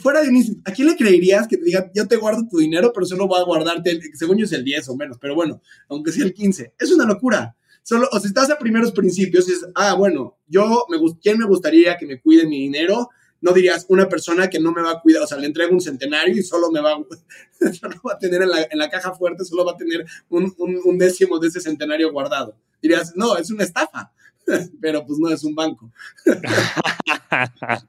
[0.00, 0.62] fuera de un.
[0.64, 3.40] ¿A quién le creerías que te diga, yo te guardo tu dinero, pero solo voy
[3.40, 6.74] a guardarte, según yo es el 10 o menos, pero bueno, aunque sea el 15?
[6.78, 7.56] Es una locura.
[7.84, 11.96] Solo, o sea, estás a primeros principios es, ah, bueno, yo, me, ¿quién me gustaría
[11.96, 13.10] que me cuide mi dinero?
[13.42, 15.80] no dirías una persona que no me va a cuidar, o sea, le entrego un
[15.80, 16.94] centenario y solo me va,
[17.80, 20.54] solo va a tener en la, en la, caja fuerte, solo va a tener un,
[20.56, 22.56] un, décimo de ese centenario guardado.
[22.80, 24.12] Dirías, no, es una estafa,
[24.80, 25.92] pero pues no es un banco.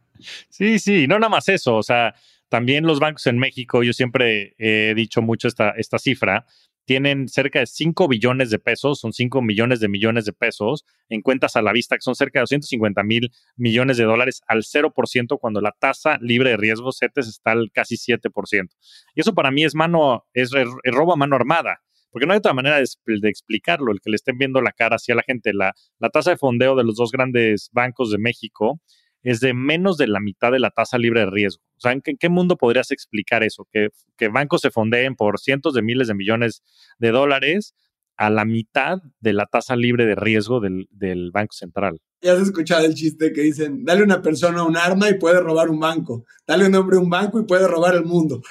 [0.50, 2.16] sí, sí, no nada más eso, o sea,
[2.50, 6.46] también los bancos en México, yo siempre he dicho mucho esta, esta cifra,
[6.86, 11.22] tienen cerca de 5 billones de pesos, son 5 millones de millones de pesos en
[11.22, 15.40] cuentas a la vista, que son cerca de 250 mil millones de dólares al 0%,
[15.40, 18.70] cuando la tasa libre de riesgo CETES está al casi 7%.
[19.16, 20.52] Y eso para mí es mano, es,
[20.84, 21.82] robo a mano armada,
[22.14, 25.16] porque no hay otra manera de, explicarlo, el que le estén viendo la cara hacia
[25.16, 25.52] la gente.
[25.52, 28.80] La, la tasa de fondeo de los dos grandes bancos de México
[29.24, 31.64] es de menos de la mitad de la tasa libre de riesgo.
[31.78, 33.68] O sea, ¿en qué, mundo podrías explicar eso?
[33.72, 36.62] Que, que, bancos se fondeen por cientos de miles de millones
[37.00, 37.74] de dólares
[38.16, 42.00] a la mitad de la tasa libre de riesgo del, del Banco Central.
[42.22, 45.40] Ya has escuchado el chiste que dicen, dale a una persona un arma y puede
[45.40, 46.26] robar un banco.
[46.46, 48.42] Dale un hombre un banco y puede robar el mundo.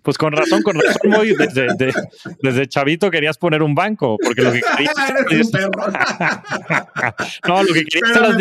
[0.02, 1.00] pues con razón, con razón,
[1.38, 1.92] desde,
[2.40, 4.94] desde, chavito querías poner un banco, porque lo que querías...
[7.48, 8.36] no, lo que querías era...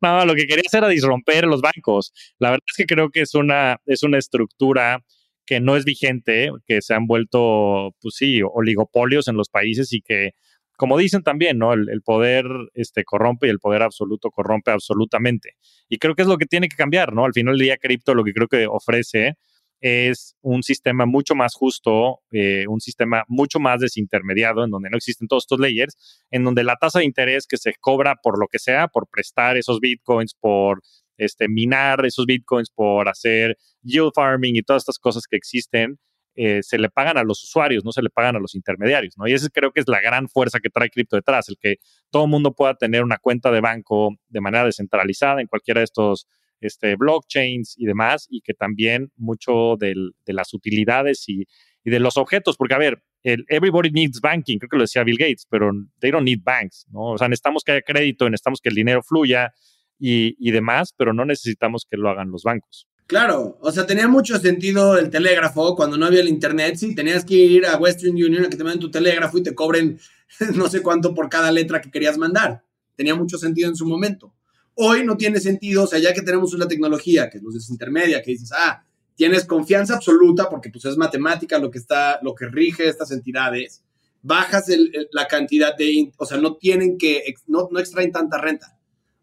[0.00, 2.12] no, lo que querías era disromper los bancos.
[2.38, 5.02] La verdad es que creo que es una, es una estructura
[5.46, 10.00] que no es vigente, que se han vuelto, pues sí, oligopolios en los países y
[10.00, 10.32] que,
[10.76, 11.72] como dicen también, ¿no?
[11.72, 15.56] El, poder este, corrompe y el poder absoluto corrompe absolutamente.
[15.88, 17.24] Y creo que es lo que tiene que cambiar, ¿no?
[17.24, 19.36] Al final del día, cripto lo que creo que ofrece
[19.80, 24.96] es un sistema mucho más justo, eh, un sistema mucho más desintermediado, en donde no
[24.96, 28.46] existen todos estos layers, en donde la tasa de interés que se cobra por lo
[28.48, 30.80] que sea, por prestar esos bitcoins, por
[31.18, 35.98] este, minar esos bitcoins, por hacer yield farming y todas estas cosas que existen,
[36.36, 39.26] eh, se le pagan a los usuarios, no se le pagan a los intermediarios, ¿no?
[39.26, 41.76] Y esa creo que es la gran fuerza que trae cripto detrás, el que
[42.10, 45.84] todo el mundo pueda tener una cuenta de banco de manera descentralizada en cualquiera de
[45.84, 46.26] estos
[46.60, 49.94] este, blockchains y demás, y que también mucho de
[50.26, 51.44] las utilidades y,
[51.84, 55.18] de los objetos, porque a ver, el everybody needs banking, creo que lo decía Bill
[55.18, 55.70] Gates, pero
[56.00, 57.12] they don't need banks, ¿no?
[57.12, 59.52] O sea, necesitamos que haya crédito, necesitamos que el dinero fluya,
[59.98, 62.88] y, demás, pero no necesitamos que lo hagan los bancos.
[63.06, 66.76] Claro, o sea, tenía mucho sentido el telégrafo cuando no había el internet.
[66.76, 69.54] Sí, tenías que ir a Western Union a que te manden tu telégrafo y te
[69.54, 69.98] cobren
[70.54, 72.62] no sé cuánto por cada letra que querías mandar.
[72.96, 74.34] Tenía mucho sentido en su momento.
[74.74, 78.32] Hoy no tiene sentido, o sea, ya que tenemos una tecnología que nos intermedia, que
[78.32, 82.88] dices, ah, tienes confianza absoluta porque pues es matemática lo que está, lo que rige
[82.88, 83.84] estas entidades,
[84.22, 84.66] bajas
[85.12, 88.76] la cantidad de, o sea, no tienen que, no, no extraen tanta renta.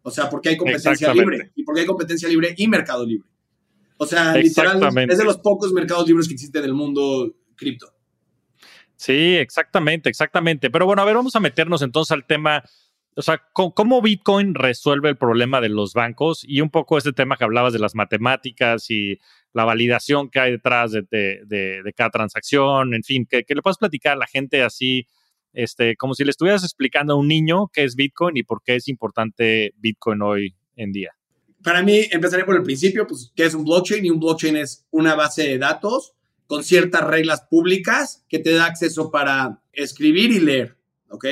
[0.04, 3.28] O sea, porque hay competencia libre y porque hay competencia libre y mercado libre.
[4.02, 7.88] O sea, literalmente es de los pocos mercados libres que existen en el mundo cripto.
[8.96, 10.72] Sí, exactamente, exactamente.
[10.72, 12.64] Pero bueno, a ver, vamos a meternos entonces al tema
[13.16, 16.46] o sea, ¿cómo Bitcoin resuelve el problema de los bancos?
[16.48, 19.20] Y un poco este tema que hablabas de las matemáticas y
[19.54, 24.20] la validación que hay detrás de, cada transacción, en fin, que, le puedas platicar a
[24.20, 25.08] la gente así,
[25.52, 28.78] este, como si le estuvieras explicando a un niño qué es Bitcoin y por qué
[28.78, 31.12] es importante Bitcoin hoy en día.
[31.64, 34.06] Para mí, empezaré por el principio, pues, ¿qué es un blockchain?
[34.06, 36.14] Y un blockchain es una base de datos
[36.48, 40.78] con ciertas reglas públicas que te da acceso para escribir y leer,
[41.10, 41.26] ¿ok?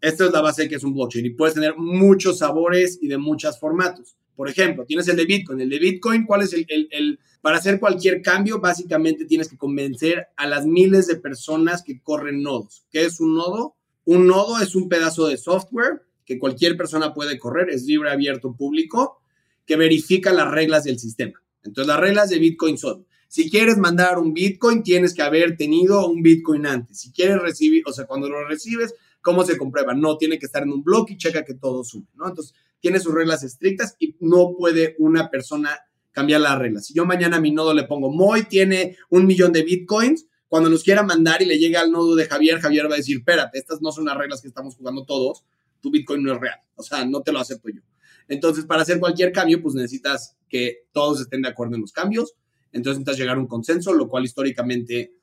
[0.00, 3.18] Esta es la base que es un blockchain y puedes tener muchos sabores y de
[3.18, 4.16] muchos formatos.
[4.36, 5.60] Por ejemplo, tienes el de Bitcoin.
[5.60, 10.28] El de Bitcoin, ¿cuál es el, el, Para hacer cualquier cambio, básicamente tienes que convencer
[10.36, 12.84] a las miles de personas que corren nodos.
[12.90, 13.76] ¿Qué es un nodo?
[14.04, 18.54] Un nodo es un pedazo de software que cualquier persona puede correr, es libre, abierto,
[18.56, 19.21] público,
[19.66, 21.42] que verifica las reglas del sistema.
[21.62, 26.06] Entonces, las reglas de Bitcoin son, si quieres mandar un Bitcoin, tienes que haber tenido
[26.08, 27.00] un Bitcoin antes.
[27.00, 29.94] Si quieres recibir, o sea, cuando lo recibes, ¿Cómo se comprueba?
[29.94, 32.28] No, tiene que estar en un blog y checa que todo sume, ¿no?
[32.28, 35.78] Entonces, tiene sus reglas estrictas y no puede una persona
[36.10, 36.86] cambiar las reglas.
[36.86, 40.68] Si yo mañana a mi nodo le pongo, Moy tiene un millón de bitcoins, cuando
[40.68, 43.58] nos quiera mandar y le llegue al nodo de Javier, Javier va a decir, espérate,
[43.58, 45.44] estas no son las reglas que estamos jugando todos,
[45.80, 47.80] tu bitcoin no es real, o sea, no te lo acepto yo.
[48.28, 52.34] Entonces, para hacer cualquier cambio, pues necesitas que todos estén de acuerdo en los cambios,
[52.72, 55.14] entonces necesitas llegar a un consenso, lo cual históricamente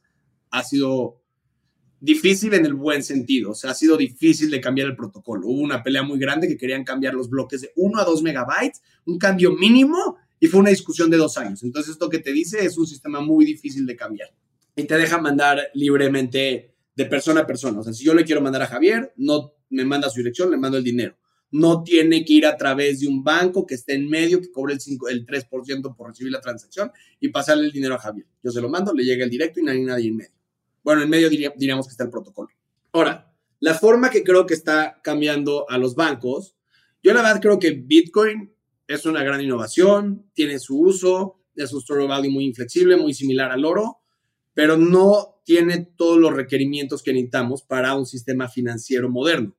[0.51, 1.21] ha sido
[1.99, 5.47] difícil en el buen sentido, o sea, ha sido difícil de cambiar el protocolo.
[5.47, 8.81] Hubo una pelea muy grande que querían cambiar los bloques de 1 a 2 megabytes,
[9.05, 11.63] un cambio mínimo, y fue una discusión de dos años.
[11.63, 14.29] Entonces, esto que te dice es un sistema muy difícil de cambiar
[14.75, 17.79] y te deja mandar libremente de persona a persona.
[17.79, 20.57] O sea, si yo le quiero mandar a Javier, no me manda su dirección, le
[20.57, 21.17] mando el dinero.
[21.51, 24.73] No tiene que ir a través de un banco que esté en medio, que cobre
[24.73, 28.27] el, 5, el 3% por recibir la transacción y pasarle el dinero a Javier.
[28.43, 30.35] Yo se lo mando, le llega el directo y no hay nadie en medio.
[30.83, 32.49] Bueno, en medio diríamos que está el protocolo.
[32.91, 36.55] Ahora, la forma que creo que está cambiando a los bancos,
[37.03, 38.53] yo la verdad creo que Bitcoin
[38.87, 43.51] es una gran innovación, tiene su uso, es un store value muy inflexible, muy similar
[43.51, 43.99] al oro,
[44.53, 49.55] pero no tiene todos los requerimientos que necesitamos para un sistema financiero moderno.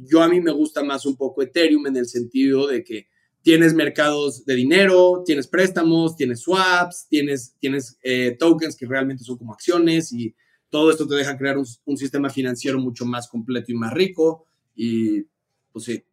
[0.00, 3.08] Yo a mí me gusta más un poco Ethereum en el sentido de que
[3.42, 9.38] tienes mercados de dinero, tienes préstamos, tienes swaps, tienes, tienes eh, tokens que realmente son
[9.38, 10.34] como acciones y
[10.70, 14.46] todo esto te deja crear un, sistema financiero mucho más completo y más rico.
[14.76, 15.22] Y
[15.72, 16.04] pues sí.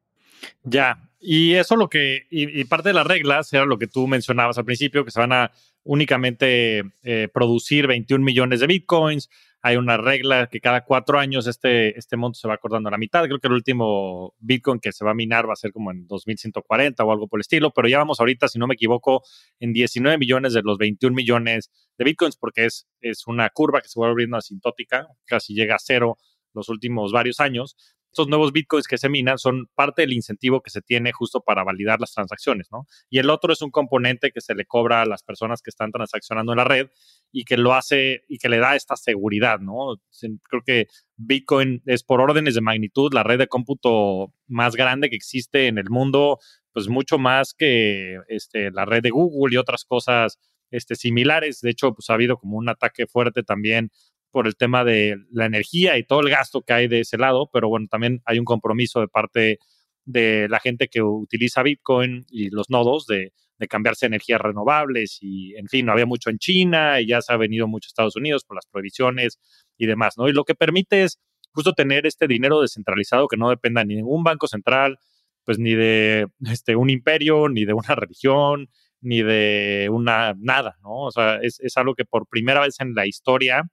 [0.64, 4.58] Ya, y eso lo que, y, parte de las reglas era lo que tú mencionabas
[4.58, 5.52] al principio, que se van a
[5.84, 9.30] únicamente eh, producir 21 millones de bitcoins,
[9.66, 13.00] hay una regla que cada cuatro años este, este monto se va acordando a la
[13.00, 13.24] mitad.
[13.26, 16.06] Creo que el último Bitcoin que se va a minar va a ser como en
[16.06, 19.24] 2140 o algo por el estilo, pero ya vamos ahorita, si no me equivoco,
[19.60, 23.88] en 19 millones de los 21 millones de Bitcoins, porque es, es una curva que
[23.88, 26.18] se va abriendo asintótica, casi llega a cero
[26.54, 27.76] los últimos varios años
[28.16, 31.66] estos nuevos bitcoins que se minan son parte del incentivo que se tiene justo para
[31.66, 32.88] validar las transacciones, ¿no?
[33.10, 35.92] Y el otro es un componente que se le cobra a las personas que están
[35.92, 36.88] transaccionando en la red
[37.34, 39.98] y que lo hace y que le da esta seguridad, ¿no?
[40.44, 45.18] Creo que Bitcoin es por órdenes de magnitud la red de cómputo más grande que
[45.18, 46.40] existe en el mundo,
[46.72, 50.40] pues mucho más que este, la red de Google y otras cosas
[50.72, 51.60] este, similares.
[51.60, 53.92] De hecho, pues ha habido como un ataque fuerte también
[54.36, 57.50] por el tema de la energía y todo el gasto que hay de ese lado,
[57.54, 59.60] pero bueno, también hay un compromiso de parte
[60.04, 63.32] de la gente que utiliza Bitcoin y los nodos de,
[63.70, 67.32] cambiarse a energías renovables y, en fin, no había mucho en China y ya se
[67.32, 69.40] ha venido mucho a Estados Unidos por las prohibiciones
[69.78, 70.28] y demás, ¿no?
[70.28, 71.18] Y lo que permite es
[71.54, 74.98] justo tener este dinero descentralizado que no dependa ni de ningún banco central,
[75.46, 78.68] pues ni de este, un imperio, ni de una religión,
[79.00, 81.04] ni de una nada, ¿no?
[81.04, 83.64] O sea, es, es algo que por primera vez en la historia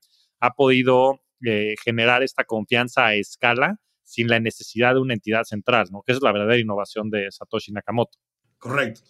[0.42, 5.86] ha podido eh, generar esta confianza a escala sin la necesidad de una entidad central,
[5.92, 6.02] ¿no?
[6.02, 8.18] Que es la verdadera innovación de Satoshi Nakamoto.
[8.58, 9.02] Correcto.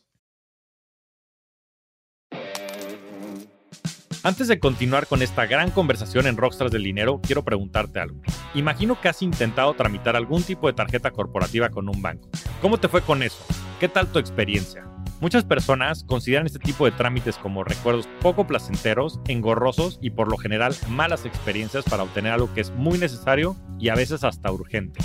[4.22, 8.20] Antes de continuar con esta gran conversación en Rockstars del Dinero, quiero preguntarte algo.
[8.54, 12.28] Imagino que has intentado tramitar algún tipo de tarjeta corporativa con un banco.
[12.60, 13.42] ¿Cómo te fue con eso?
[13.80, 14.91] ¿Qué tal tu experiencia?
[15.22, 20.36] Muchas personas consideran este tipo de trámites como recuerdos poco placenteros, engorrosos y por lo
[20.36, 24.98] general malas experiencias para obtener algo que es muy necesario y a veces hasta urgente.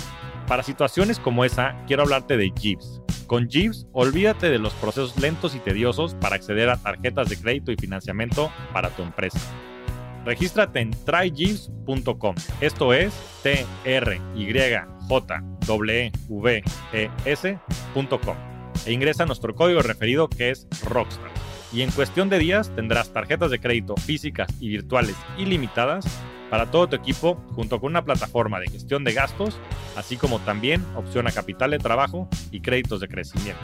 [0.48, 3.00] Para situaciones como esa, quiero hablarte de Jeeves.
[3.28, 7.70] Con Jeeves, olvídate de los procesos lentos y tediosos para acceder a tarjetas de crédito
[7.70, 9.38] y financiamiento para tu empresa.
[10.24, 12.34] Regístrate en tryjeeves.com.
[12.60, 14.52] Esto es T R Y
[15.08, 16.10] J W
[16.92, 21.30] E S.com e ingresa nuestro código referido que es Rockstar.
[21.72, 26.06] y en cuestión de días tendrás tarjetas de crédito físicas y virtuales ilimitadas
[26.50, 29.58] para todo tu equipo junto con una plataforma de gestión de gastos,
[29.96, 33.60] así como también opción a capital de trabajo y créditos de crecimiento.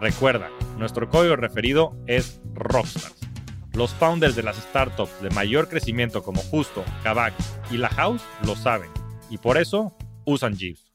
[0.00, 3.20] Recuerda, nuestro código referido es Rockstars.
[3.72, 7.34] Los founders de las startups de mayor crecimiento como Justo, Kavak
[7.70, 8.90] y La House lo saben
[9.28, 10.92] y por eso usan Jeeves.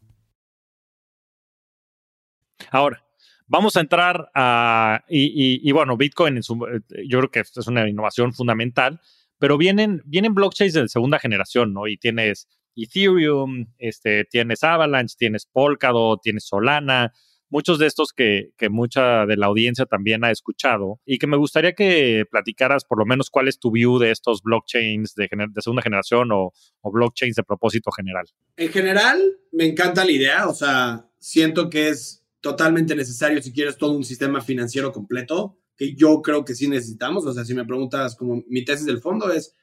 [2.69, 3.03] Ahora,
[3.51, 7.89] Vamos a entrar a, y, bueno, Bitcoin, en su, eh, yo creo que es una
[7.89, 9.01] innovación fundamental,
[9.39, 11.85] pero vienen, vienen blockchains de segunda generación, ¿no?
[11.85, 17.11] Y tienes Ethereum, este, tienes Avalanche, tienes Polkadot, tienes Solana,
[17.49, 21.35] muchos de estos que, que, mucha de la audiencia también ha escuchado y que me
[21.35, 25.61] gustaría que platicaras por lo menos cuál es tu view de estos blockchains de, de
[25.61, 28.27] segunda generación o, blockchains de propósito general.
[28.55, 33.77] En general, me encanta la idea, o sea, siento que es totalmente necesario si quieres
[33.77, 37.25] todo un sistema financiero completo, que yo creo que sí necesitamos.
[37.25, 39.55] O sea, si me preguntas como mi tesis del fondo es,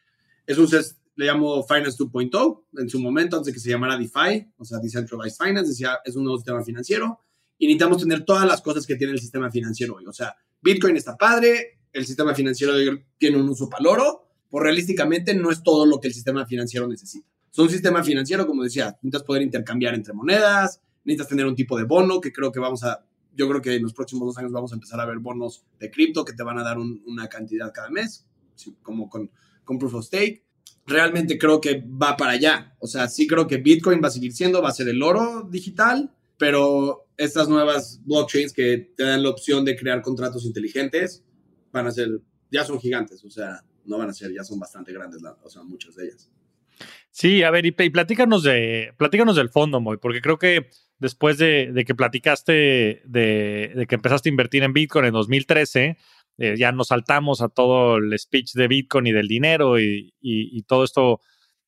[0.47, 0.69] es un,
[1.17, 4.79] le llamo Finance 2.0, en su momento, antes de que se llamara DeFi, o sea,
[4.79, 7.21] Decentralized Finance, decía, es un nuevo sistema financiero
[7.59, 10.07] y necesitamos tener todas las cosas que tiene el sistema financiero hoy.
[10.07, 12.73] O sea, Bitcoin está padre, el sistema financiero
[13.19, 17.27] tiene un uso paloro, pues realísticamente no es todo lo que el sistema financiero necesita.
[17.51, 21.79] Es un sistema financiero, como decía, necesitas poder intercambiar entre monedas, necesitas tener un tipo
[21.79, 23.03] de bono que creo que vamos a,
[23.35, 25.91] yo creo que en los próximos dos años vamos a empezar a ver bonos de
[25.91, 28.27] cripto que te van a dar una cantidad cada mes,
[28.83, 29.31] como con,
[29.65, 30.45] con Proof of Stake.
[30.87, 32.77] Realmente creo que va para allá.
[32.79, 35.49] O sea, sí creo que Bitcoin va a seguir siendo, va a ser el oro
[35.51, 41.25] digital, pero estas nuevas blockchains que te dan la opción de crear contratos inteligentes
[41.73, 44.93] van a ser, ya son gigantes, o sea, no van a ser, ya son bastante
[44.93, 46.31] grandes, o sea, muchas de ellas.
[47.11, 50.69] Sí, a ver, y, platícanos, de, platícanos del fondo, Moy, porque creo que
[50.99, 55.97] después de, que platicaste de, que empezaste a invertir en Bitcoin en 2013,
[56.39, 60.13] eh, ya nos saltamos a todo el speech de Bitcoin y del dinero y,
[60.67, 61.21] todo esto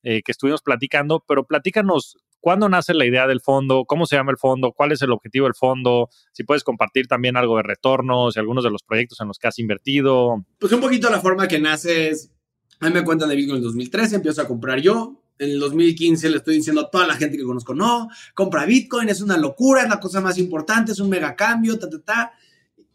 [0.03, 4.31] eh, que estuvimos platicando, pero platícanos cuándo nace la idea del fondo, cómo se llama
[4.31, 8.37] el fondo, cuál es el objetivo del fondo, si puedes compartir también algo de retornos
[8.37, 10.45] y algunos de los proyectos en los que has invertido.
[10.59, 12.33] Pues un poquito la forma que nace es,
[12.81, 16.29] a mí me cuentan de Bitcoin en 2013, empiezo a comprar yo, en el 2015
[16.29, 19.83] le estoy diciendo a toda la gente que conozco, no, compra Bitcoin, es una locura,
[19.83, 22.33] es la cosa más importante, es un mega cambio, ta, ta, ta.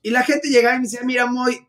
[0.04, 1.68] Y la gente llegaba y me decía, mira, Moy,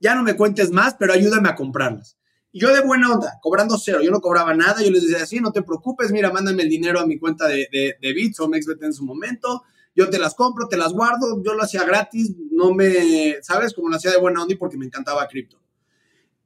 [0.00, 2.16] ya no me cuentes más, pero ayúdame a comprarlas.
[2.52, 5.40] Y yo de buena onda, cobrando cero, yo no cobraba nada, yo les decía, sí,
[5.40, 8.48] no te preocupes, mira, mándame el dinero a mi cuenta de, de, de Bits o
[8.48, 9.64] MexBet en su momento,
[9.96, 13.74] yo te las compro, te las guardo, yo lo hacía gratis, no me, ¿sabes?
[13.74, 15.58] Como lo hacía de buena onda y porque me encantaba cripto.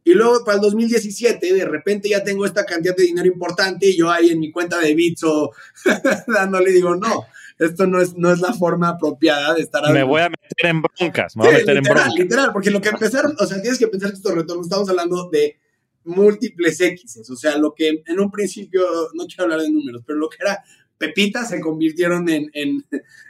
[0.05, 3.97] Y luego para el 2017, de repente ya tengo esta cantidad de dinero importante y
[3.97, 5.53] yo ahí en mi cuenta de Bitso
[6.27, 7.27] dándole digo, no,
[7.59, 9.93] esto no es, no es la forma apropiada de estar...
[9.93, 12.15] Me voy a meter en broncas, me voy a meter en broncas.
[12.17, 15.29] Literal, porque lo que empezaron, o sea, tienes que pensar que estos retornos, estamos hablando
[15.31, 15.59] de
[16.05, 18.83] múltiples X, o sea, lo que en un principio,
[19.15, 20.65] no quiero hablar de números, pero lo que era
[20.97, 22.85] pepitas se convirtieron en, en,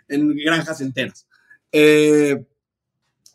[0.09, 1.27] en granjas enteras.
[1.73, 2.45] Eh,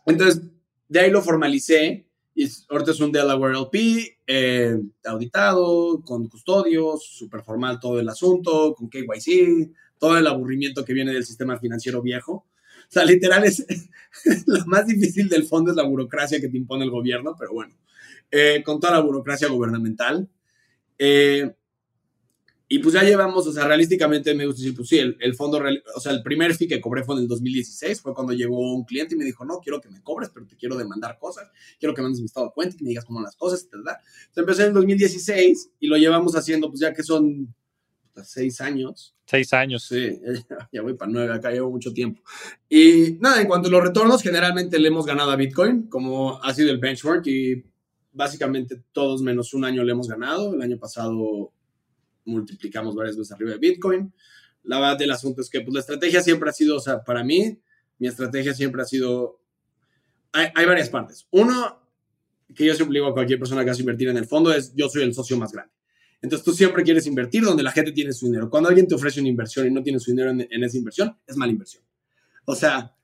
[0.05, 0.41] entonces,
[0.87, 7.41] de ahí lo formalicé y ahorita es un Delaware LP, eh, auditado, con custodios, súper
[7.43, 12.33] formal todo el asunto, con KYC, todo el aburrimiento que viene del sistema financiero viejo.
[12.33, 13.65] O sea, literal es
[14.47, 17.73] lo más difícil del fondo es la burocracia que te impone el gobierno, pero bueno,
[18.29, 20.27] eh, con toda la burocracia gubernamental.
[20.99, 21.55] Eh,
[22.67, 25.61] y pues ya llevamos, o sea, realísticamente me gusta decir, pues sí, el, fondo,
[25.95, 28.85] o sea, el primer fee que cobré fue en el 2016, fue cuando llegó un
[28.85, 31.47] cliente y me dijo, no, quiero que me cobres, pero te quiero demandar cosas,
[31.79, 33.97] quiero que mandes mi estado de cuenta y me digas cómo las cosas, ¿verdad?
[34.29, 37.53] Entonces empecé en el 2016 y lo llevamos haciendo, pues ya que son
[38.23, 39.15] seis años.
[39.27, 39.83] Seis años.
[39.83, 40.19] Sí,
[40.71, 42.23] ya voy para nueve, acá llevo mucho tiempo.
[42.67, 46.53] Y nada, en cuanto a los retornos, generalmente le hemos ganado a Bitcoin, como ha
[46.53, 47.63] sido el benchmark, y
[48.11, 50.55] básicamente todos menos un año le hemos ganado.
[50.55, 51.51] El año pasado
[52.25, 54.13] multiplicamos varias veces arriba de Bitcoin.
[54.63, 57.23] La verdad del asunto es que pues, la estrategia siempre ha sido, o sea, para
[57.23, 57.59] mí,
[57.99, 59.39] mi estrategia siempre ha sido,
[60.31, 61.27] hay, hay varias partes.
[61.31, 61.81] Uno,
[62.53, 64.89] que yo siempre digo a cualquier persona que hace invertir en el fondo, es yo
[64.89, 65.73] soy el socio más grande.
[66.21, 68.49] Entonces tú siempre quieres invertir donde la gente tiene su dinero.
[68.49, 71.15] Cuando alguien te ofrece una inversión y no tiene su dinero en, en esa inversión,
[71.27, 71.83] es mala inversión.
[72.45, 72.95] O sea,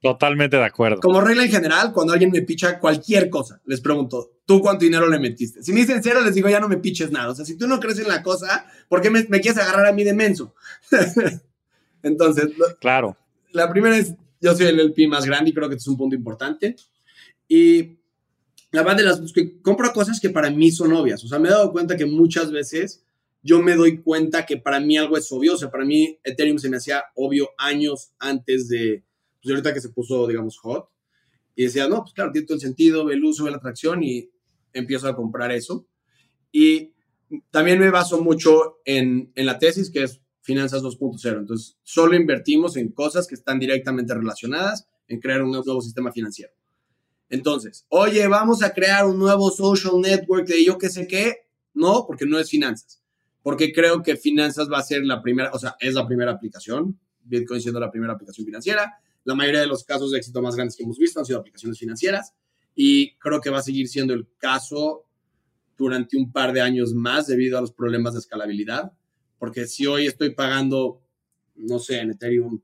[0.00, 1.00] Totalmente de acuerdo.
[1.00, 5.06] Como regla en general, cuando alguien me picha cualquier cosa, les pregunto, ¿tú cuánto dinero
[5.10, 5.62] le metiste?
[5.62, 7.32] Si me dicen cero, les digo, ya no me piches nada.
[7.32, 9.92] O sea, si tú no crees en la cosa, ¿por qué me, quieres agarrar a
[9.92, 10.54] mí de menso?
[12.02, 12.46] Entonces,
[12.80, 13.14] claro.
[13.52, 15.98] La primera es, yo soy el LP más grande y creo que este es un
[15.98, 16.76] punto importante.
[17.46, 17.98] Y
[18.70, 21.22] la verdad de las que compro cosas que para mí son obvias.
[21.24, 23.04] O sea, me he dado cuenta que muchas veces
[23.42, 25.54] yo me doy cuenta que para mí algo es obvio.
[25.54, 29.04] O sea, para mí Ethereum se me hacía obvio años antes de,
[29.42, 30.88] pues ahorita que se puso, digamos, hot.
[31.54, 34.02] Y decía, no, pues claro, tiene todo el sentido, ve el uso, ve la atracción
[34.02, 34.30] y
[34.72, 35.86] empiezo a comprar eso.
[36.52, 36.94] Y
[37.50, 41.38] también me baso mucho en, en la tesis, que es Finanzas 2.0.
[41.38, 46.52] Entonces, solo invertimos en cosas que están directamente relacionadas en crear un nuevo sistema financiero.
[47.28, 51.48] Entonces, oye, vamos a crear un nuevo social network de yo qué sé qué.
[51.74, 53.02] No, porque no es finanzas.
[53.42, 56.98] Porque creo que finanzas va a ser la primera, o sea, es la primera aplicación.
[57.20, 58.98] Bitcoin siendo la primera aplicación financiera.
[59.24, 61.78] La mayoría de los casos de éxito más grandes que hemos visto han sido aplicaciones
[61.78, 62.32] financieras.
[62.80, 65.04] Y creo que va a seguir siendo el caso
[65.76, 68.92] durante un par de años más debido a los problemas de escalabilidad.
[69.36, 71.02] Porque si hoy estoy pagando,
[71.56, 72.60] no sé, en Ethereum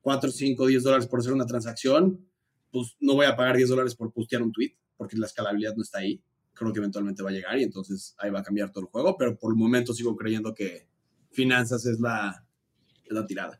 [0.00, 2.24] 4, 5, 10 dólares por hacer una transacción,
[2.70, 5.82] pues no voy a pagar 10 dólares por postear un tweet, porque la escalabilidad no
[5.82, 6.22] está ahí.
[6.54, 9.16] Creo que eventualmente va a llegar y entonces ahí va a cambiar todo el juego,
[9.16, 10.86] pero por el momento sigo creyendo que
[11.32, 12.46] finanzas es la,
[13.08, 13.58] la tirada.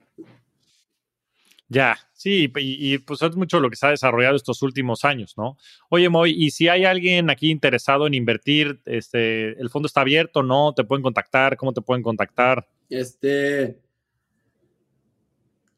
[1.71, 5.59] Ya, sí, y, pues es mucho lo que se ha desarrollado estos últimos años, ¿no?
[5.91, 10.43] Oye, Moy, y si hay alguien aquí interesado en invertir, este, ¿el fondo está abierto,
[10.43, 10.73] no?
[10.75, 11.59] ¿Te pueden contactar?
[11.59, 12.67] ¿Cómo te pueden contactar?
[12.89, 13.79] Este,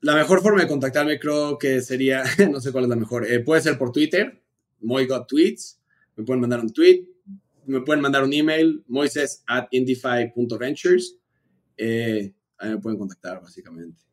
[0.01, 3.41] la mejor forma de contactarme creo que sería, no sé cuál es la mejor, eh,
[3.41, 4.41] puede ser por Twitter,
[4.81, 5.81] Moy Got Tweets,
[6.15, 7.05] me pueden mandar un tweet,
[7.67, 11.17] me pueden mandar un email, moises at indify.ventures,
[11.77, 14.10] eh, ahí me pueden contactar básicamente.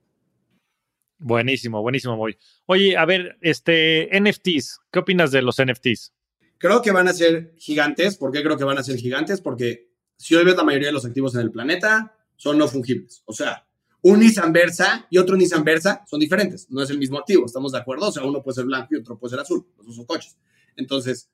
[1.20, 2.38] Buenísimo, buenísimo, Moy.
[2.65, 6.13] Oye, a ver, este, NFTs, ¿qué opinas de los NFTs?
[6.59, 8.18] Creo que van a ser gigantes.
[8.18, 9.41] ¿Por qué creo que van a ser gigantes?
[9.41, 13.24] Porque si hoy ves la mayoría de los activos en el planeta, son no fungibles.
[13.26, 13.68] O sea,
[14.01, 16.70] un Nissan Versa y otro Nissan Versa son diferentes.
[16.70, 18.07] No es el mismo activo, ¿estamos de acuerdo?
[18.07, 19.65] O sea, uno puede ser blanco y otro puede ser azul.
[19.86, 20.38] Los son coches.
[20.76, 21.30] Entonces,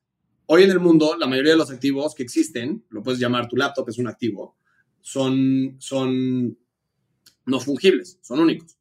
[0.45, 3.57] hoy en el mundo, la mayoría de los activos que existen, lo puedes llamar tu
[3.57, 4.57] laptop, es un activo,
[5.01, 6.57] son, son
[7.45, 8.77] no fungibles, son únicos.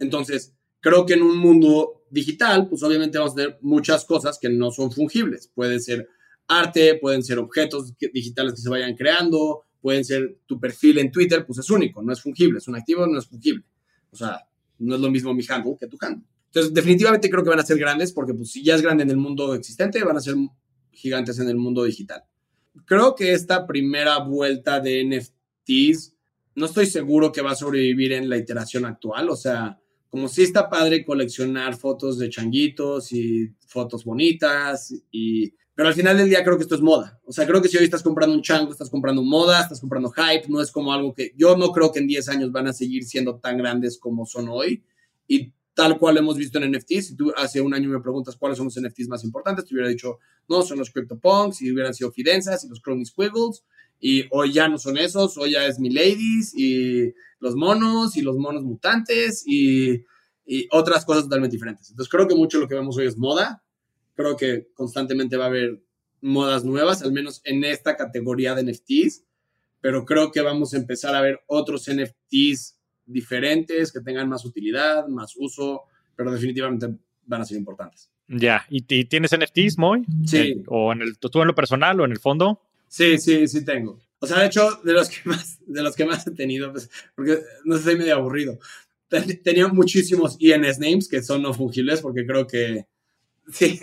[0.00, 4.48] Entonces, creo que en un mundo digital, pues obviamente vamos a tener muchas cosas que
[4.48, 5.48] no son fungibles.
[5.54, 6.08] Pueden ser
[6.48, 11.46] arte, pueden ser objetos digitales que se vayan creando, pueden ser tu perfil en Twitter,
[11.46, 13.64] pues es único, no es fungible, es un activo, no es fungible.
[14.10, 14.44] O sea,
[14.78, 16.26] no es lo mismo mi handle que tu handle.
[16.46, 19.10] Entonces, definitivamente creo que van a ser grandes porque pues si ya es grande en
[19.10, 20.34] el mundo existente, van a ser
[20.90, 22.24] gigantes en el mundo digital.
[22.84, 26.14] Creo que esta primera vuelta de NFTs,
[26.56, 29.78] no estoy seguro que va a sobrevivir en la iteración actual, o sea,
[30.10, 36.18] como si está padre coleccionar fotos de changuitos y fotos bonitas, y, pero al final
[36.18, 37.20] del día creo que esto es moda.
[37.24, 40.10] O sea, creo que si hoy estás comprando un chango, estás comprando moda, estás comprando
[40.10, 42.72] hype, no es como algo que yo no creo que en 10 años van a
[42.72, 44.82] seguir siendo tan grandes como son hoy.
[45.28, 48.58] Y tal cual hemos visto en NFTs, si tú hace un año me preguntas cuáles
[48.58, 52.10] son los NFTs más importantes, te hubiera dicho, no, son los CryptoPunks y hubieran sido
[52.10, 53.64] Fidenzas y los Chrome Squiggles.
[54.00, 58.36] Y hoy ya no son esos, hoy ya es Miladies y los monos y los
[58.36, 60.04] monos mutantes y,
[60.72, 61.90] otras cosas totalmente diferentes.
[61.90, 63.62] Entonces creo que mucho lo que vemos hoy es moda.
[64.16, 65.80] Creo que constantemente va a haber
[66.20, 69.22] modas nuevas, al menos en esta categoría de NFTs,
[69.80, 72.76] pero creo que vamos a empezar a ver otros NFTs
[73.06, 75.82] diferentes, que tengan más utilidad, más uso,
[76.16, 78.10] pero definitivamente van a ser importantes.
[78.26, 80.04] Ya, ¿y, tienes NFTs, Moy?
[80.26, 80.64] Sí.
[80.66, 82.60] ¿O en el, tú en lo personal o en el fondo?
[82.88, 84.00] Sí, sí, sí tengo.
[84.20, 86.90] O sea, de hecho, de los que más, de los que más he tenido, pues,
[87.14, 88.58] porque no sé, estoy medio aburrido.
[89.42, 92.86] Tenía muchísimos INS names que son no fungibles porque creo que,
[93.52, 93.78] sí,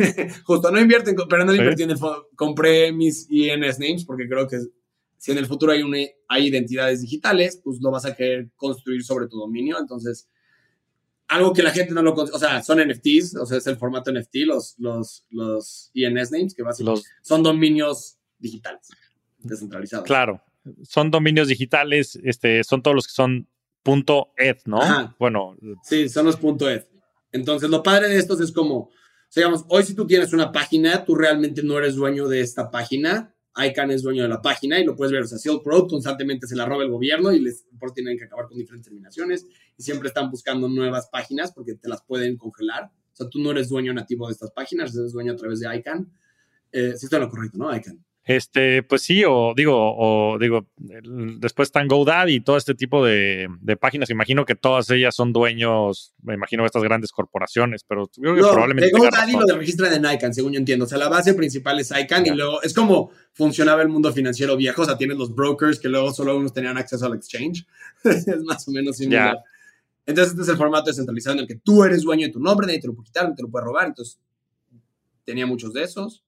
[0.46, 2.30] justo no invierten, pero no invertí en el fondo.
[2.36, 4.60] Compré mis INS names porque creo que
[5.18, 5.98] si en el futuro hay, una,
[6.30, 9.78] hay identidades digitales, pues lo vas a querer construir sobre tu dominio.
[9.80, 10.30] Entonces,
[11.28, 14.12] algo que la gente no lo o sea, son NFTs, o sea, es el formato
[14.12, 18.88] NFT, los, los, los INS names, que básicamente son dominios digitales,
[19.40, 20.06] descentralizados.
[20.06, 20.42] Claro,
[20.84, 23.48] son dominios digitales, este, son todos los que son
[24.38, 24.80] .eth, ¿no?
[25.20, 25.56] Bueno.
[25.84, 26.88] Sí, son los .eth.
[27.32, 28.90] Entonces, lo padre de estos es como,
[29.36, 33.34] digamos, hoy si tú tienes una página, tú realmente no eres dueño de esta página,
[33.58, 35.24] ICANN es dueño de la página y lo puedes ver.
[35.24, 38.26] O sea, Silk Road constantemente se la roba el gobierno y les por tienen que
[38.26, 39.46] acabar con diferentes terminaciones
[39.78, 42.86] y siempre están buscando nuevas páginas porque te las pueden congelar.
[42.86, 45.76] O sea, tú no eres dueño nativo de estas páginas, eres dueño a través de
[45.76, 46.12] ICANN.
[46.72, 47.76] Eh, sí está lo correcto, ¿no?
[47.76, 48.04] ICANN.
[48.28, 50.68] Este, pues sí, o digo, o digo,
[51.40, 53.48] después están GoDaddy y todo este tipo de,
[53.80, 54.10] páginas.
[54.10, 58.42] Imagino que todas ellas son dueños, me imagino, de estas grandes corporaciones, pero creo que
[58.42, 58.88] probablemente.
[58.88, 60.84] De GoDaddy lo registran en ICANN, según yo entiendo.
[60.84, 64.58] O sea, la base principal es ICANN y luego es como funcionaba el mundo financiero
[64.58, 64.82] viejo.
[64.82, 67.66] O sea, tienes los brokers que luego solo unos tenían acceso al exchange.
[68.04, 69.38] es más o menos similar.
[70.06, 72.68] Entonces, este es el formato descentralizado en el que tú eres dueño de tu nombre,
[72.68, 73.88] nadie te lo puede quitar, nadie te lo puede robar.
[73.88, 74.20] Entonces,
[75.24, 76.26] tenía muchos de esos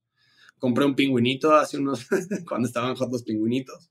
[0.60, 2.08] compré un pingüinito hace unos,
[2.48, 3.90] cuando estaban hot los pingüinitos.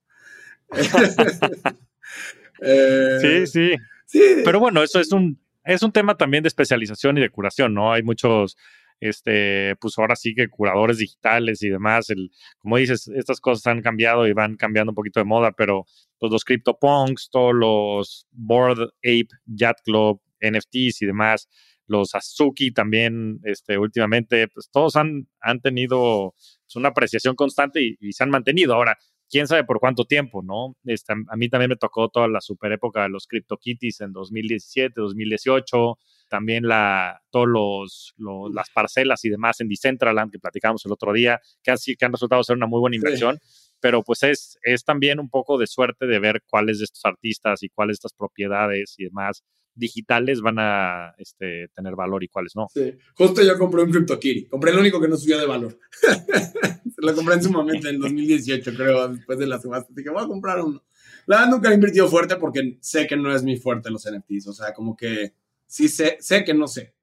[3.20, 3.70] sí, sí,
[4.06, 4.22] sí.
[4.44, 7.92] Pero bueno, eso es un, es un tema también de especialización y de curación, ¿no?
[7.92, 8.56] Hay muchos,
[9.00, 12.10] este, pues ahora sí que curadores digitales y demás.
[12.10, 15.86] El, como dices, estas cosas han cambiado y van cambiando un poquito de moda, pero
[16.18, 21.48] pues los CryptoPunks, todos los Board Ape, Yacht Club, NFTs y demás,
[21.88, 26.34] los Azuki también, este, últimamente, pues todos han, han tenido
[26.64, 28.74] pues, una apreciación constante y, y, se han mantenido.
[28.74, 28.96] Ahora,
[29.30, 30.76] quién sabe por cuánto tiempo, ¿no?
[30.84, 34.92] Este, a mí también me tocó toda la super época de los CryptoKitties en 2017,
[34.96, 38.14] 2018, también la, todos los,
[38.52, 42.12] las parcelas y demás en Decentraland que platicamos el otro día, que han, que han
[42.12, 43.38] resultado ser una muy buena inversión.
[43.80, 47.62] Pero pues es, es también un poco de suerte de ver cuáles de estos artistas
[47.62, 49.44] y cuáles de estas propiedades y demás
[49.78, 52.66] digitales van a este, tener valor y cuáles no.
[52.72, 54.46] Sí, justo yo compré un CryptoKitty.
[54.46, 55.78] Compré el único que no subió de valor.
[56.98, 59.92] lo compré en su momento, en 2018, creo, después de la subasta.
[59.94, 60.82] Dije, voy a comprar uno.
[61.26, 64.48] La verdad nunca he invertido fuerte porque sé que no es mi fuerte los NFTs.
[64.48, 65.34] O sea, como que
[65.66, 66.94] sí sé, sé que no sé.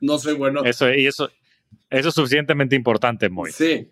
[0.00, 0.64] No soy bueno.
[0.64, 1.28] Eso, y eso,
[1.90, 3.50] eso es suficientemente importante, Moy.
[3.52, 3.88] Sí.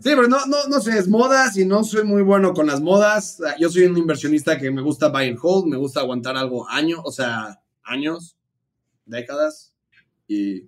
[0.00, 2.80] Sí, pero no, no, no sé, es modas y no soy muy bueno con las
[2.80, 3.38] modas.
[3.58, 7.00] Yo soy un inversionista que me gusta buy and hold, me gusta aguantar algo años,
[7.04, 8.38] o sea, años,
[9.04, 9.74] décadas
[10.26, 10.64] y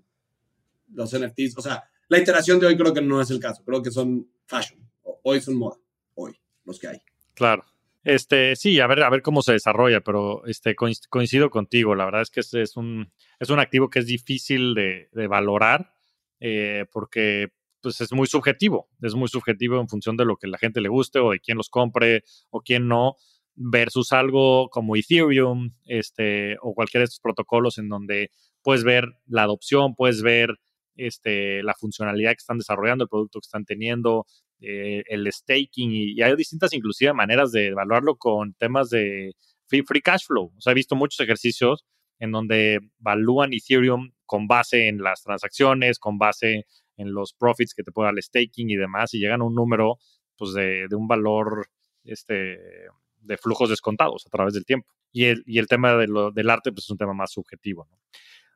[0.92, 3.82] los NFTs, o sea, la iteración de hoy creo que no es el caso, creo
[3.82, 4.78] que son fashion,
[5.22, 5.78] hoy son moda,
[6.14, 7.02] hoy, los que hay.
[7.32, 7.64] Claro.
[8.04, 11.94] Este, sí, a ver, a ver cómo se desarrolla, pero este, coincido contigo.
[11.94, 15.26] La verdad es que es, es un, es un activo que es difícil de, de
[15.28, 15.94] valorar
[16.40, 17.52] eh, porque
[17.82, 20.88] pues es muy subjetivo, es muy subjetivo en función de lo que la gente le
[20.88, 23.16] guste o de quién los compre o quién no,
[23.54, 28.30] versus algo como Ethereum este, o cualquiera de estos protocolos en donde
[28.62, 30.56] puedes ver la adopción, puedes ver
[30.96, 34.26] este, la funcionalidad que están desarrollando, el producto que están teniendo,
[34.60, 39.32] eh, el staking y, hay distintas inclusive maneras de evaluarlo con temas de
[39.66, 40.52] free, free cash flow.
[40.56, 41.84] O sea, he visto muchos ejercicios
[42.18, 46.66] en donde evalúan Ethereum con base en las transacciones, con base
[46.96, 49.54] en los profits que te puede dar el staking y demás, y llegan a un
[49.54, 49.98] número
[50.36, 51.68] pues, de, un valor
[52.04, 52.58] este,
[53.20, 54.88] de flujos descontados a través del tiempo.
[55.12, 57.88] Y el, y el tema de lo, del arte pues, es un tema más subjetivo.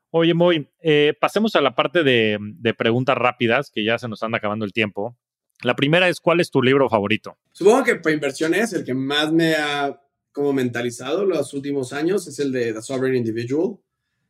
[0.09, 4.23] Oye, Moy, eh, pasemos a la parte de, de, preguntas rápidas, que ya se nos
[4.23, 5.17] anda acabando el tiempo.
[5.63, 7.37] La primera es, ¿cuál es tu libro favorito?
[7.51, 9.99] Supongo que para inversiones, el que más me ha
[10.31, 13.79] como mentalizado los últimos años es el de The Sovereign Individual.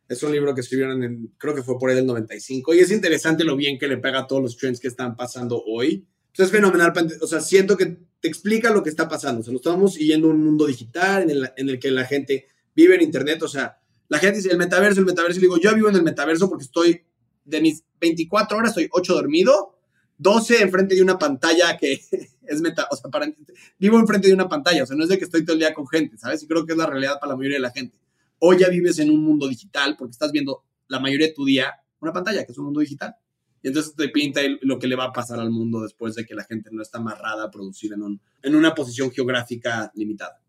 [0.08, 2.90] Es un libro que escribieron en, creo que fue por ahí del 95, y es
[2.90, 6.06] interesante lo bien que le pega a todos los trends que están pasando hoy.
[6.28, 9.40] Entonces es fenomenal, o sea, siento que te explica lo que está pasando.
[9.40, 12.48] O sea, nos estamos siguiendo un mundo digital en el, en el que la gente
[12.74, 13.78] vive en Internet, o sea,
[14.08, 16.64] la gente dice el metaverso, el metaverso, y digo, yo vivo en el metaverso porque
[16.64, 17.02] estoy,
[17.44, 19.78] de mis 24 horas, estoy 8 dormido,
[20.18, 22.00] 12 enfrente de una pantalla que
[22.46, 23.30] es meta, o sea, para,
[23.78, 25.74] vivo enfrente de una pantalla, o sea, no es de que estoy todo el día
[25.74, 26.42] con gente, ¿sabes?
[26.42, 27.96] Y creo que es la realidad para la mayoría de la gente.
[28.40, 31.74] Hoy ya vives en un mundo digital porque estás viendo la mayoría de tu día
[32.00, 33.14] una pantalla, que es un mundo digital.
[33.62, 36.34] Y entonces te pinta lo que le va a pasar al mundo después de que
[36.34, 40.40] la gente no está amarrada a producir en, un, en una posición geográfica limitada.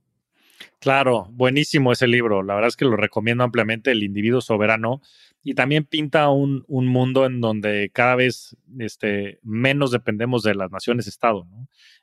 [0.79, 2.43] Claro, buenísimo ese libro.
[2.43, 5.01] La verdad es que lo recomiendo ampliamente, El individuo soberano.
[5.41, 10.69] Y también pinta un, un mundo en donde cada vez este, menos dependemos de las
[10.69, 11.47] naciones-estado.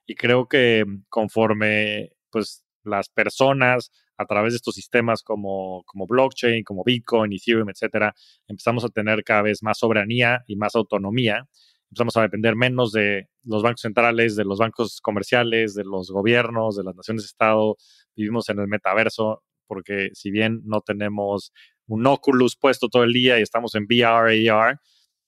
[0.07, 6.64] Y creo que conforme pues, las personas a través de estos sistemas como, como blockchain,
[6.64, 8.14] como Bitcoin, Ethereum, etcétera,
[8.49, 11.47] empezamos a tener cada vez más soberanía y más autonomía.
[11.91, 16.76] Empezamos a depender menos de los bancos centrales, de los bancos comerciales, de los gobiernos,
[16.76, 17.76] de las naciones-estado.
[18.16, 21.53] Vivimos en el metaverso porque si bien no tenemos
[21.87, 24.80] un Oculus puesto todo el día y estamos en VR, AR,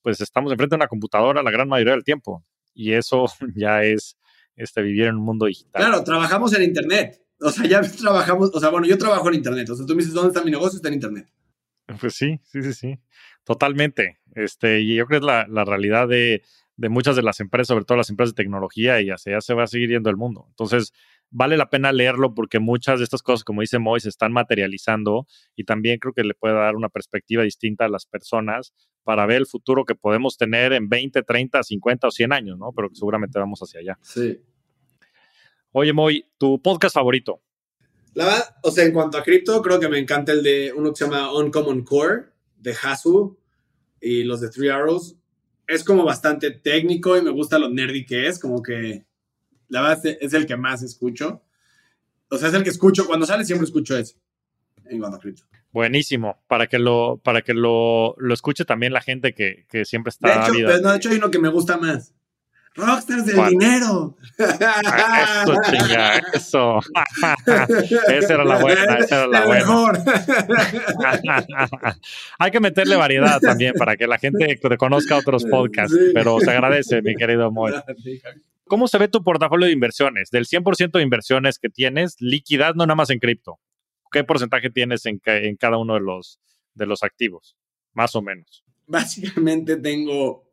[0.02, 2.44] pues estamos enfrente de una computadora la gran mayoría del tiempo.
[2.74, 4.16] Y eso ya es
[4.56, 5.82] este, vivir en un mundo digital.
[5.82, 7.22] Claro, trabajamos en Internet.
[7.40, 9.70] O sea, ya trabajamos, o sea, bueno, yo trabajo en Internet.
[9.70, 10.76] O sea, tú me dices, ¿dónde está mi negocio?
[10.76, 11.32] Está en Internet.
[12.00, 12.98] Pues sí, sí, sí, sí.
[13.44, 14.18] Totalmente.
[14.34, 16.42] Este, y yo creo que es la, la realidad de,
[16.76, 19.54] de, muchas de las empresas, sobre todo las empresas de tecnología, y hacia allá se
[19.54, 20.46] va a seguir yendo el mundo.
[20.48, 20.92] Entonces,
[21.30, 25.26] vale la pena leerlo porque muchas de estas cosas, como dice Moy, se están materializando
[25.56, 28.74] y también creo que le puede dar una perspectiva distinta a las personas
[29.04, 32.72] para ver el futuro que podemos tener en 20, 30, 50 o 100 años, ¿no?
[32.74, 33.98] Pero que seguramente vamos hacia allá.
[34.02, 34.38] Sí.
[35.72, 37.42] Oye, Moy, ¿tu podcast favorito?
[38.14, 40.90] La verdad, o sea, en cuanto a cripto, creo que me encanta el de uno
[40.90, 42.24] que se llama Uncommon Core,
[42.56, 43.38] de Hasu,
[44.00, 45.16] y los de Three Arrows.
[45.66, 49.04] Es como bastante técnico y me gusta lo nerdy que es, como que
[49.68, 51.42] la verdad es el que más escucho.
[52.30, 54.14] O sea, es el que escucho, cuando sale siempre escucho ese,
[54.86, 55.42] en cuanto a cripto.
[55.70, 60.08] Buenísimo, para que lo, para que lo, lo escuche también la gente que, que siempre
[60.08, 60.50] está...
[60.50, 62.14] De hecho, no, de hecho hay uno que me gusta más.
[62.78, 64.16] Rockstars del dinero.
[64.38, 66.78] Eso, chinga, eso.
[68.08, 69.60] esa era la buena, esa era la buena.
[69.60, 69.98] Mejor.
[72.38, 77.02] Hay que meterle variedad también para que la gente conozca otros podcasts, pero se agradece,
[77.02, 77.72] mi querido Moy.
[78.66, 80.30] ¿Cómo se ve tu portafolio de inversiones?
[80.30, 83.58] Del 100% de inversiones que tienes, líquidas, no nada más en cripto.
[84.12, 86.38] ¿Qué porcentaje tienes en, en cada uno de los,
[86.74, 87.56] de los activos?
[87.92, 88.64] Más o menos.
[88.86, 90.47] Básicamente tengo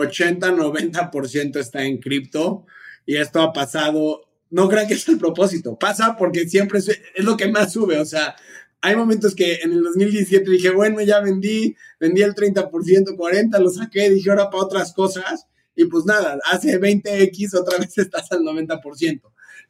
[0.00, 2.66] 80-90% está en cripto
[3.06, 7.24] y esto ha pasado, no crean que es el propósito, pasa porque siempre es, es,
[7.24, 8.36] lo que más sube, o sea,
[8.82, 13.70] hay momentos que en el 2017 dije, bueno, ya vendí, vendí el 30%, 40%, lo
[13.70, 15.46] saqué, dije ahora para otras cosas
[15.76, 19.22] y pues nada, hace 20x otra vez estás al 90%.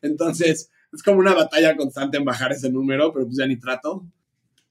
[0.03, 4.05] Entonces, es como una batalla constante en bajar ese número, pero pues ya ni trato.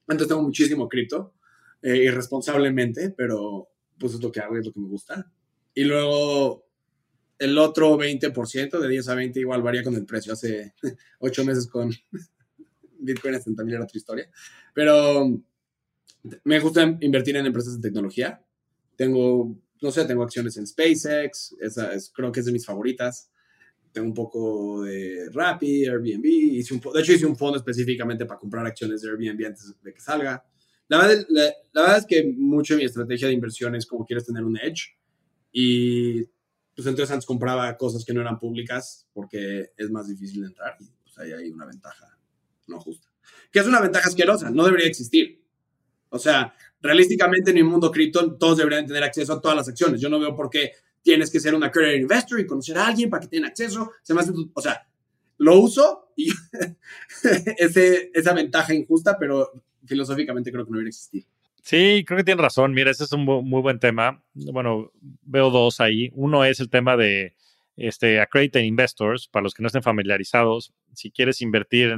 [0.01, 1.33] Entonces tengo muchísimo cripto,
[1.81, 5.31] eh, irresponsablemente, pero pues es lo que hago, es lo que me gusta.
[5.79, 6.67] Y luego
[7.37, 10.33] el otro 20%, de 10 a 20, igual varía con el precio.
[10.33, 10.73] Hace
[11.19, 11.89] 8 meses con
[12.99, 14.29] Bitcoin hasta también era otra historia.
[14.73, 15.41] Pero
[16.43, 18.43] me gusta invertir en empresas de tecnología.
[18.97, 23.31] Tengo, no sé, tengo acciones en SpaceX, esa es, creo que es de mis favoritas.
[23.93, 26.25] Tengo un poco de Rappi, Airbnb.
[26.25, 29.93] Hice un, de hecho, hice un fondo específicamente para comprar acciones de Airbnb antes de
[29.93, 30.43] que salga.
[30.89, 34.05] La verdad, la, la verdad es que mucho de mi estrategia de inversión es como
[34.05, 34.98] quieres tener un edge
[35.51, 36.23] y
[36.75, 40.85] pues entonces antes compraba cosas que no eran públicas porque es más difícil entrar y
[41.03, 42.17] pues ahí hay una ventaja
[42.69, 43.09] no justa.
[43.51, 45.43] Que es una ventaja asquerosa, no debería existir.
[46.09, 49.99] O sea, realísticamente en el mundo cripto todos deberían tener acceso a todas las acciones.
[49.99, 50.71] Yo no veo por qué
[51.01, 53.91] tienes que ser una career investor y conocer a alguien para que tenga acceso.
[54.01, 54.87] Se me hace, o sea,
[55.37, 56.31] lo uso y
[57.57, 61.25] ese, esa ventaja injusta, pero filosóficamente creo que no debería existir.
[61.63, 62.73] Sí, creo que tiene razón.
[62.73, 64.23] Mira, ese es un muy buen tema.
[64.33, 64.91] Bueno,
[65.21, 66.09] veo dos ahí.
[66.13, 67.35] Uno es el tema de
[67.79, 70.73] este, accredited investors, para los que no estén familiarizados.
[70.93, 71.91] Si quieres invertir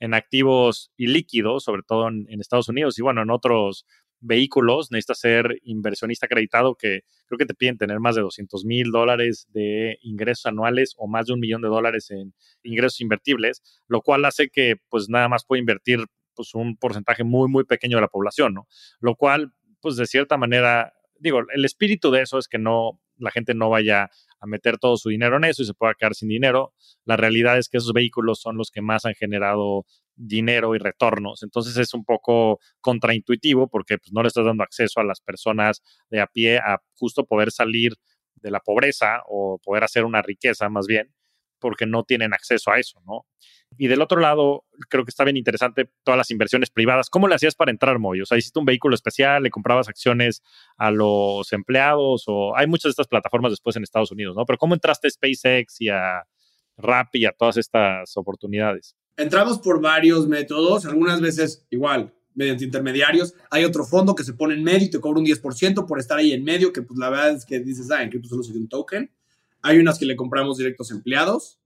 [0.00, 3.84] en, activos ilíquidos, sobre todo en, Estados Unidos y bueno, en otros
[4.20, 8.90] vehículos, necesitas ser inversionista acreditado, que creo que te piden tener más de 200 mil
[8.90, 14.02] dólares de ingresos anuales o más de un millón de dólares en ingresos invertibles, lo
[14.02, 16.00] cual hace que pues nada más puede invertir
[16.38, 18.68] pues un porcentaje muy, muy pequeño de la población, ¿no?
[19.00, 23.32] Lo cual, pues de cierta manera, digo, el espíritu de eso es que no, la
[23.32, 24.08] gente no vaya
[24.38, 26.74] a meter todo su dinero en eso y se pueda quedar sin dinero.
[27.04, 29.84] La realidad es que esos vehículos son los que más han generado
[30.14, 31.42] dinero y retornos.
[31.42, 35.82] Entonces es un poco contraintuitivo porque pues, no le estás dando acceso a las personas
[36.08, 37.94] de a pie a justo poder salir
[38.36, 41.12] de la pobreza o poder hacer una riqueza más bien
[41.58, 43.26] porque no tienen acceso a eso, ¿no?
[43.80, 47.08] Y del otro lado, creo que está bien interesante todas las inversiones privadas.
[47.08, 48.20] ¿Cómo le hacías para entrar, Moy?
[48.20, 50.42] O sea, hiciste un vehículo especial, le comprabas acciones
[50.76, 54.44] a los empleados, o hay muchas de estas plataformas después en Estados Unidos, ¿no?
[54.44, 56.24] Pero ¿cómo entraste a SpaceX y a
[56.76, 58.96] Rappi y a todas estas oportunidades?
[59.16, 63.34] Entramos por varios métodos, algunas veces igual, mediante intermediarios.
[63.48, 66.18] Hay otro fondo que se pone en medio y te cobra un 10% por estar
[66.18, 68.56] ahí en medio, que pues la verdad es que dices, ah, en cripto solo soy
[68.56, 69.08] un token.
[69.62, 71.60] Hay unas que le compramos directos a empleados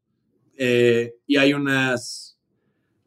[0.57, 2.39] eh, y hay unas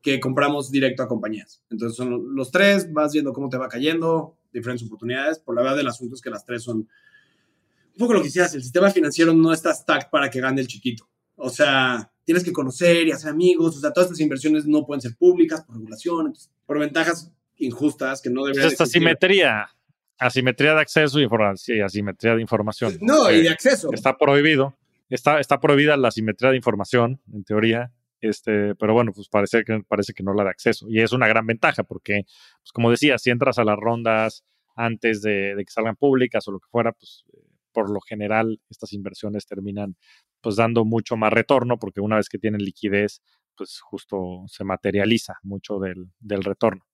[0.02, 1.64] que compramos directo a compañías.
[1.70, 5.39] Entonces son los tres, vas viendo cómo te va cayendo, diferentes oportunidades.
[5.39, 8.54] Por la verdad del asunto es que las tres son un poco lo que decías,
[8.54, 11.10] el sistema financiero no está stacked para que gane el chiquito.
[11.38, 13.78] O sea, tienes que conocer y hacer amigos.
[13.78, 16.34] O sea, todas estas inversiones no pueden ser públicas por regulación,
[16.66, 19.70] por ventajas injustas que no deberían Esta simetría,
[20.18, 22.98] asimetría de acceso y asimetría de información.
[23.02, 23.89] No, y de acceso.
[23.93, 24.76] Está prohibido
[25.10, 27.91] está, está prohibida la simetría de información, en teoría,
[28.22, 30.88] este, pero bueno, pues parece que, parece que no la da acceso.
[30.89, 32.24] Y es una gran ventaja porque,
[32.62, 34.43] pues como decía, si entras a las rondas
[34.76, 37.26] antes de, que salgan públicas o lo que fuera, pues
[37.72, 39.97] por lo general estas inversiones terminan
[40.41, 43.22] pues dando mucho más retorno porque una vez que tienen liquidez,
[43.56, 46.85] pues justo se materializa mucho del, del retorno.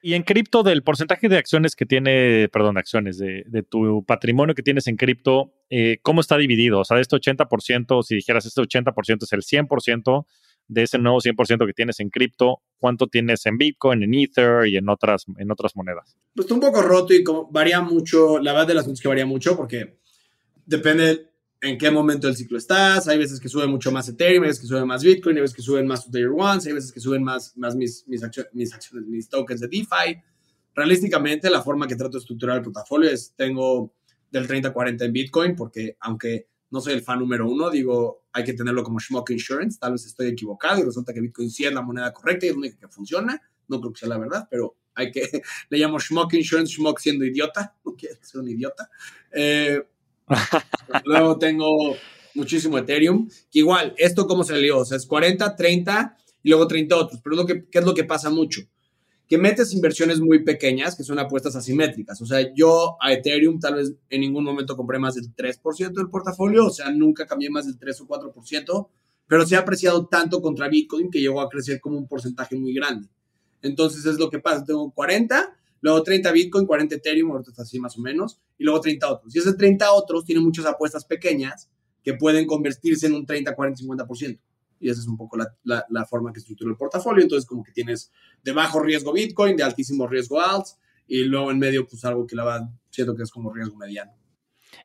[0.00, 4.54] Y en cripto, del porcentaje de acciones que tiene, perdón, de acciones, de, tu patrimonio
[4.54, 6.80] que tienes en cripto, eh, ¿cómo está dividido?
[6.80, 10.26] O sea, de este 80%, si dijeras este 80% es el 100%
[10.68, 14.76] de ese nuevo 100% que tienes en cripto, ¿cuánto tienes en Bitcoin, en Ether y
[14.76, 16.16] en otras, en otras monedas?
[16.34, 19.26] Pues está un poco roto y varía mucho, la verdad de las cosas que varía
[19.26, 19.98] mucho porque
[20.66, 21.27] depende
[21.60, 23.08] en qué momento del ciclo estás.
[23.08, 25.56] Hay veces que sube mucho más Ethereum, hay veces que sube más Bitcoin, hay veces
[25.56, 28.72] que suben más Layer Ones, hay veces que suben más, más mis, mis, acciones, mis,
[28.72, 30.22] acciones, mis tokens de DeFi.
[30.74, 33.92] Realísticamente, la forma que trato de estructurar el portafolio es tengo
[34.30, 38.52] del 30-40 en Bitcoin, porque aunque no soy el fan número uno, digo, hay que
[38.52, 39.78] tenerlo como Schmuck Insurance.
[39.80, 42.54] Tal vez estoy equivocado y resulta que Bitcoin sí es la moneda correcta y es
[42.54, 43.40] la única que funciona.
[43.68, 45.22] No creo que sea la verdad, pero hay que,
[45.70, 48.90] le llamo Schmuck Insurance, Schmuck siendo idiota, no quiere ser un idiota.
[49.32, 49.82] Eh,
[51.04, 51.96] luego tengo
[52.34, 56.96] muchísimo Ethereum, que igual, esto cómo salió, o sea, es 40, 30 y luego 30
[56.96, 58.62] otros, pero lo que, ¿qué es lo que pasa mucho?
[59.26, 62.18] Que metes inversiones muy pequeñas, que son apuestas asimétricas.
[62.22, 66.08] O sea, yo a Ethereum tal vez en ningún momento compré más del 3% del
[66.08, 68.88] portafolio, o sea, nunca cambié más del 3 o 4%,
[69.26, 72.72] pero se ha apreciado tanto contra Bitcoin que llegó a crecer como un porcentaje muy
[72.72, 73.08] grande.
[73.60, 77.78] Entonces es lo que pasa, tengo 40, luego 30 Bitcoin, 40 Ethereum, ahorita está así
[77.78, 79.34] más o menos, y luego 30 otros.
[79.34, 81.70] Y esos 30 otros tienen muchas apuestas pequeñas
[82.02, 84.40] que pueden convertirse en un 30, 40, 50%.
[84.80, 87.22] Y esa es un poco la, la, forma que estructura el portafolio.
[87.22, 88.12] Entonces, como que tienes
[88.44, 92.36] de bajo riesgo Bitcoin, de altísimo riesgo alts, y luego en medio, pues algo que
[92.36, 94.12] la va, siento que es como riesgo mediano.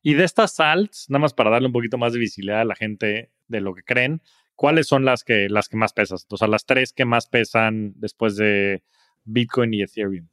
[0.02, 2.76] Y de estas alts, nada más para darle un poquito más de visibilidad a la
[2.76, 4.22] gente de lo que creen,
[4.56, 6.18] ¿cuáles son las que, las que más pesan?
[6.30, 8.84] O sea, las tres que más pesan después de
[9.26, 10.28] Bitcoin y Ethereum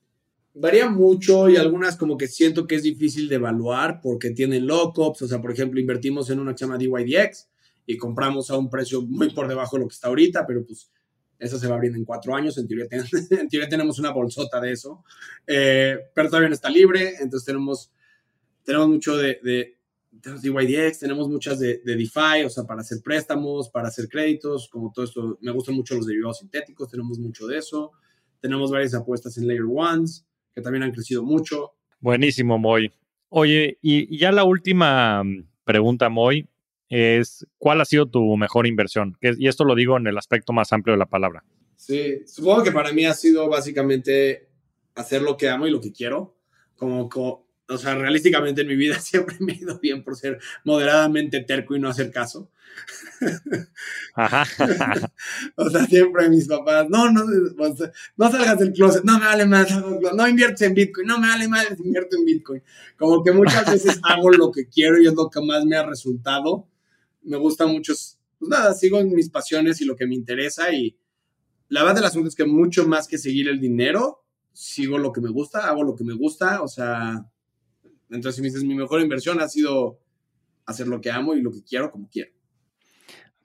[0.55, 5.23] varía mucho y algunas como que siento que es difícil de evaluar porque tienen lockups,
[5.23, 7.49] o sea, por ejemplo, invertimos en una que se llama DYDX
[7.87, 10.91] y compramos a un precio muy por debajo de lo que está ahorita, pero pues
[11.39, 12.87] eso se va abriendo en cuatro años, en teoría,
[13.31, 15.05] en teoría tenemos una bolsota de eso,
[15.47, 17.91] eh, pero todavía no está libre, entonces tenemos,
[18.65, 19.77] tenemos mucho de, de
[20.11, 24.93] DYDX, tenemos muchas de, de, DeFi, o sea, para hacer préstamos, para hacer créditos, como
[24.93, 27.93] todo esto, me gustan mucho los derivados sintéticos, tenemos mucho de eso,
[28.41, 31.73] tenemos varias apuestas en Layer Ones, que también han crecido mucho.
[32.01, 32.93] Buenísimo, Moy.
[33.29, 36.49] Oye, y, ya la última mm, pregunta, Moy,
[36.89, 39.17] es ¿cuál ha sido tu mejor inversión?
[39.21, 41.45] Y esto lo digo en el aspecto más amplio de la palabra.
[41.77, 44.49] Sí, supongo que para mí ha sido básicamente
[44.95, 46.37] hacer lo que amo y lo que quiero.
[46.77, 47.09] Como,
[47.71, 51.75] o sea, realísticamente en mi vida siempre me he ido bien por ser moderadamente terco
[51.75, 52.51] y no hacer caso.
[54.15, 54.45] Ajá.
[55.57, 59.69] o sea, siempre mis papás, no, no, no salgas del closet, no me vale más,
[60.15, 62.63] no inviertes en Bitcoin, no me vale más, invierto en Bitcoin.
[62.97, 65.85] Como que muchas veces hago lo que quiero y es lo que más me ha
[65.85, 66.67] resultado.
[67.23, 67.93] Me gusta mucho,
[68.39, 70.97] pues nada, sigo en mis pasiones y lo que me interesa y
[71.69, 75.21] la verdad del asunto es que mucho más que seguir el dinero, sigo lo que
[75.21, 77.31] me gusta, hago lo que me gusta, o sea,
[78.11, 80.01] entonces si me dices mi mejor inversión ha sido
[80.67, 82.33] hacer lo que amo y lo que quiero como quiero.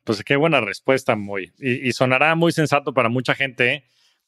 [0.06, 1.52] Pues qué buena respuesta, muy.
[1.58, 3.86] Y, sonará muy sensato para mucha gente,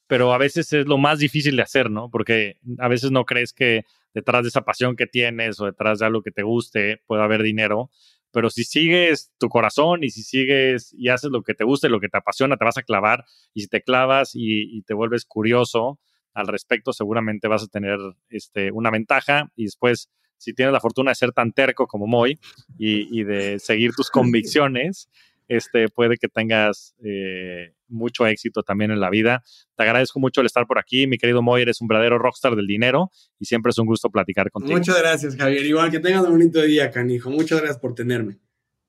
[0.07, 2.09] pero a veces es lo más difícil de hacer, ¿no?
[2.09, 6.07] Porque a veces no crees que detrás de esa pasión que tienes o detrás de
[6.07, 7.91] algo que te guste pueda haber dinero.
[8.31, 11.91] Pero si sigues tu corazón y si sigues y haces lo que te gusta y
[11.91, 13.25] lo que te apasiona, te vas a clavar.
[13.53, 15.99] Y si te clavas y, te vuelves curioso
[16.33, 19.51] al respecto, seguramente vas a tener este, una ventaja.
[19.55, 22.39] Y después, si tienes la fortuna de ser tan terco como Moy
[22.77, 25.09] y, y de seguir tus convicciones,
[25.47, 29.43] este, puede que tengas eh, mucho éxito también en la vida.
[29.75, 32.67] Te agradezco mucho el estar por aquí, mi querido Moy, eres un verdadero rockstar del
[32.67, 34.77] dinero y siempre es un gusto platicar contigo.
[34.77, 35.65] Muchas gracias, Javier.
[35.65, 37.29] Igual que tengas un bonito día, canijo.
[37.29, 38.39] Muchas gracias por tenerme.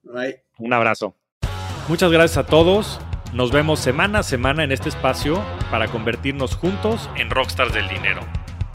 [0.02, 0.42] Bye.
[0.58, 1.16] Un abrazo.
[1.88, 3.00] Muchas gracias a todos.
[3.32, 8.20] Nos vemos semana a semana en este espacio para convertirnos juntos en rockstars del dinero.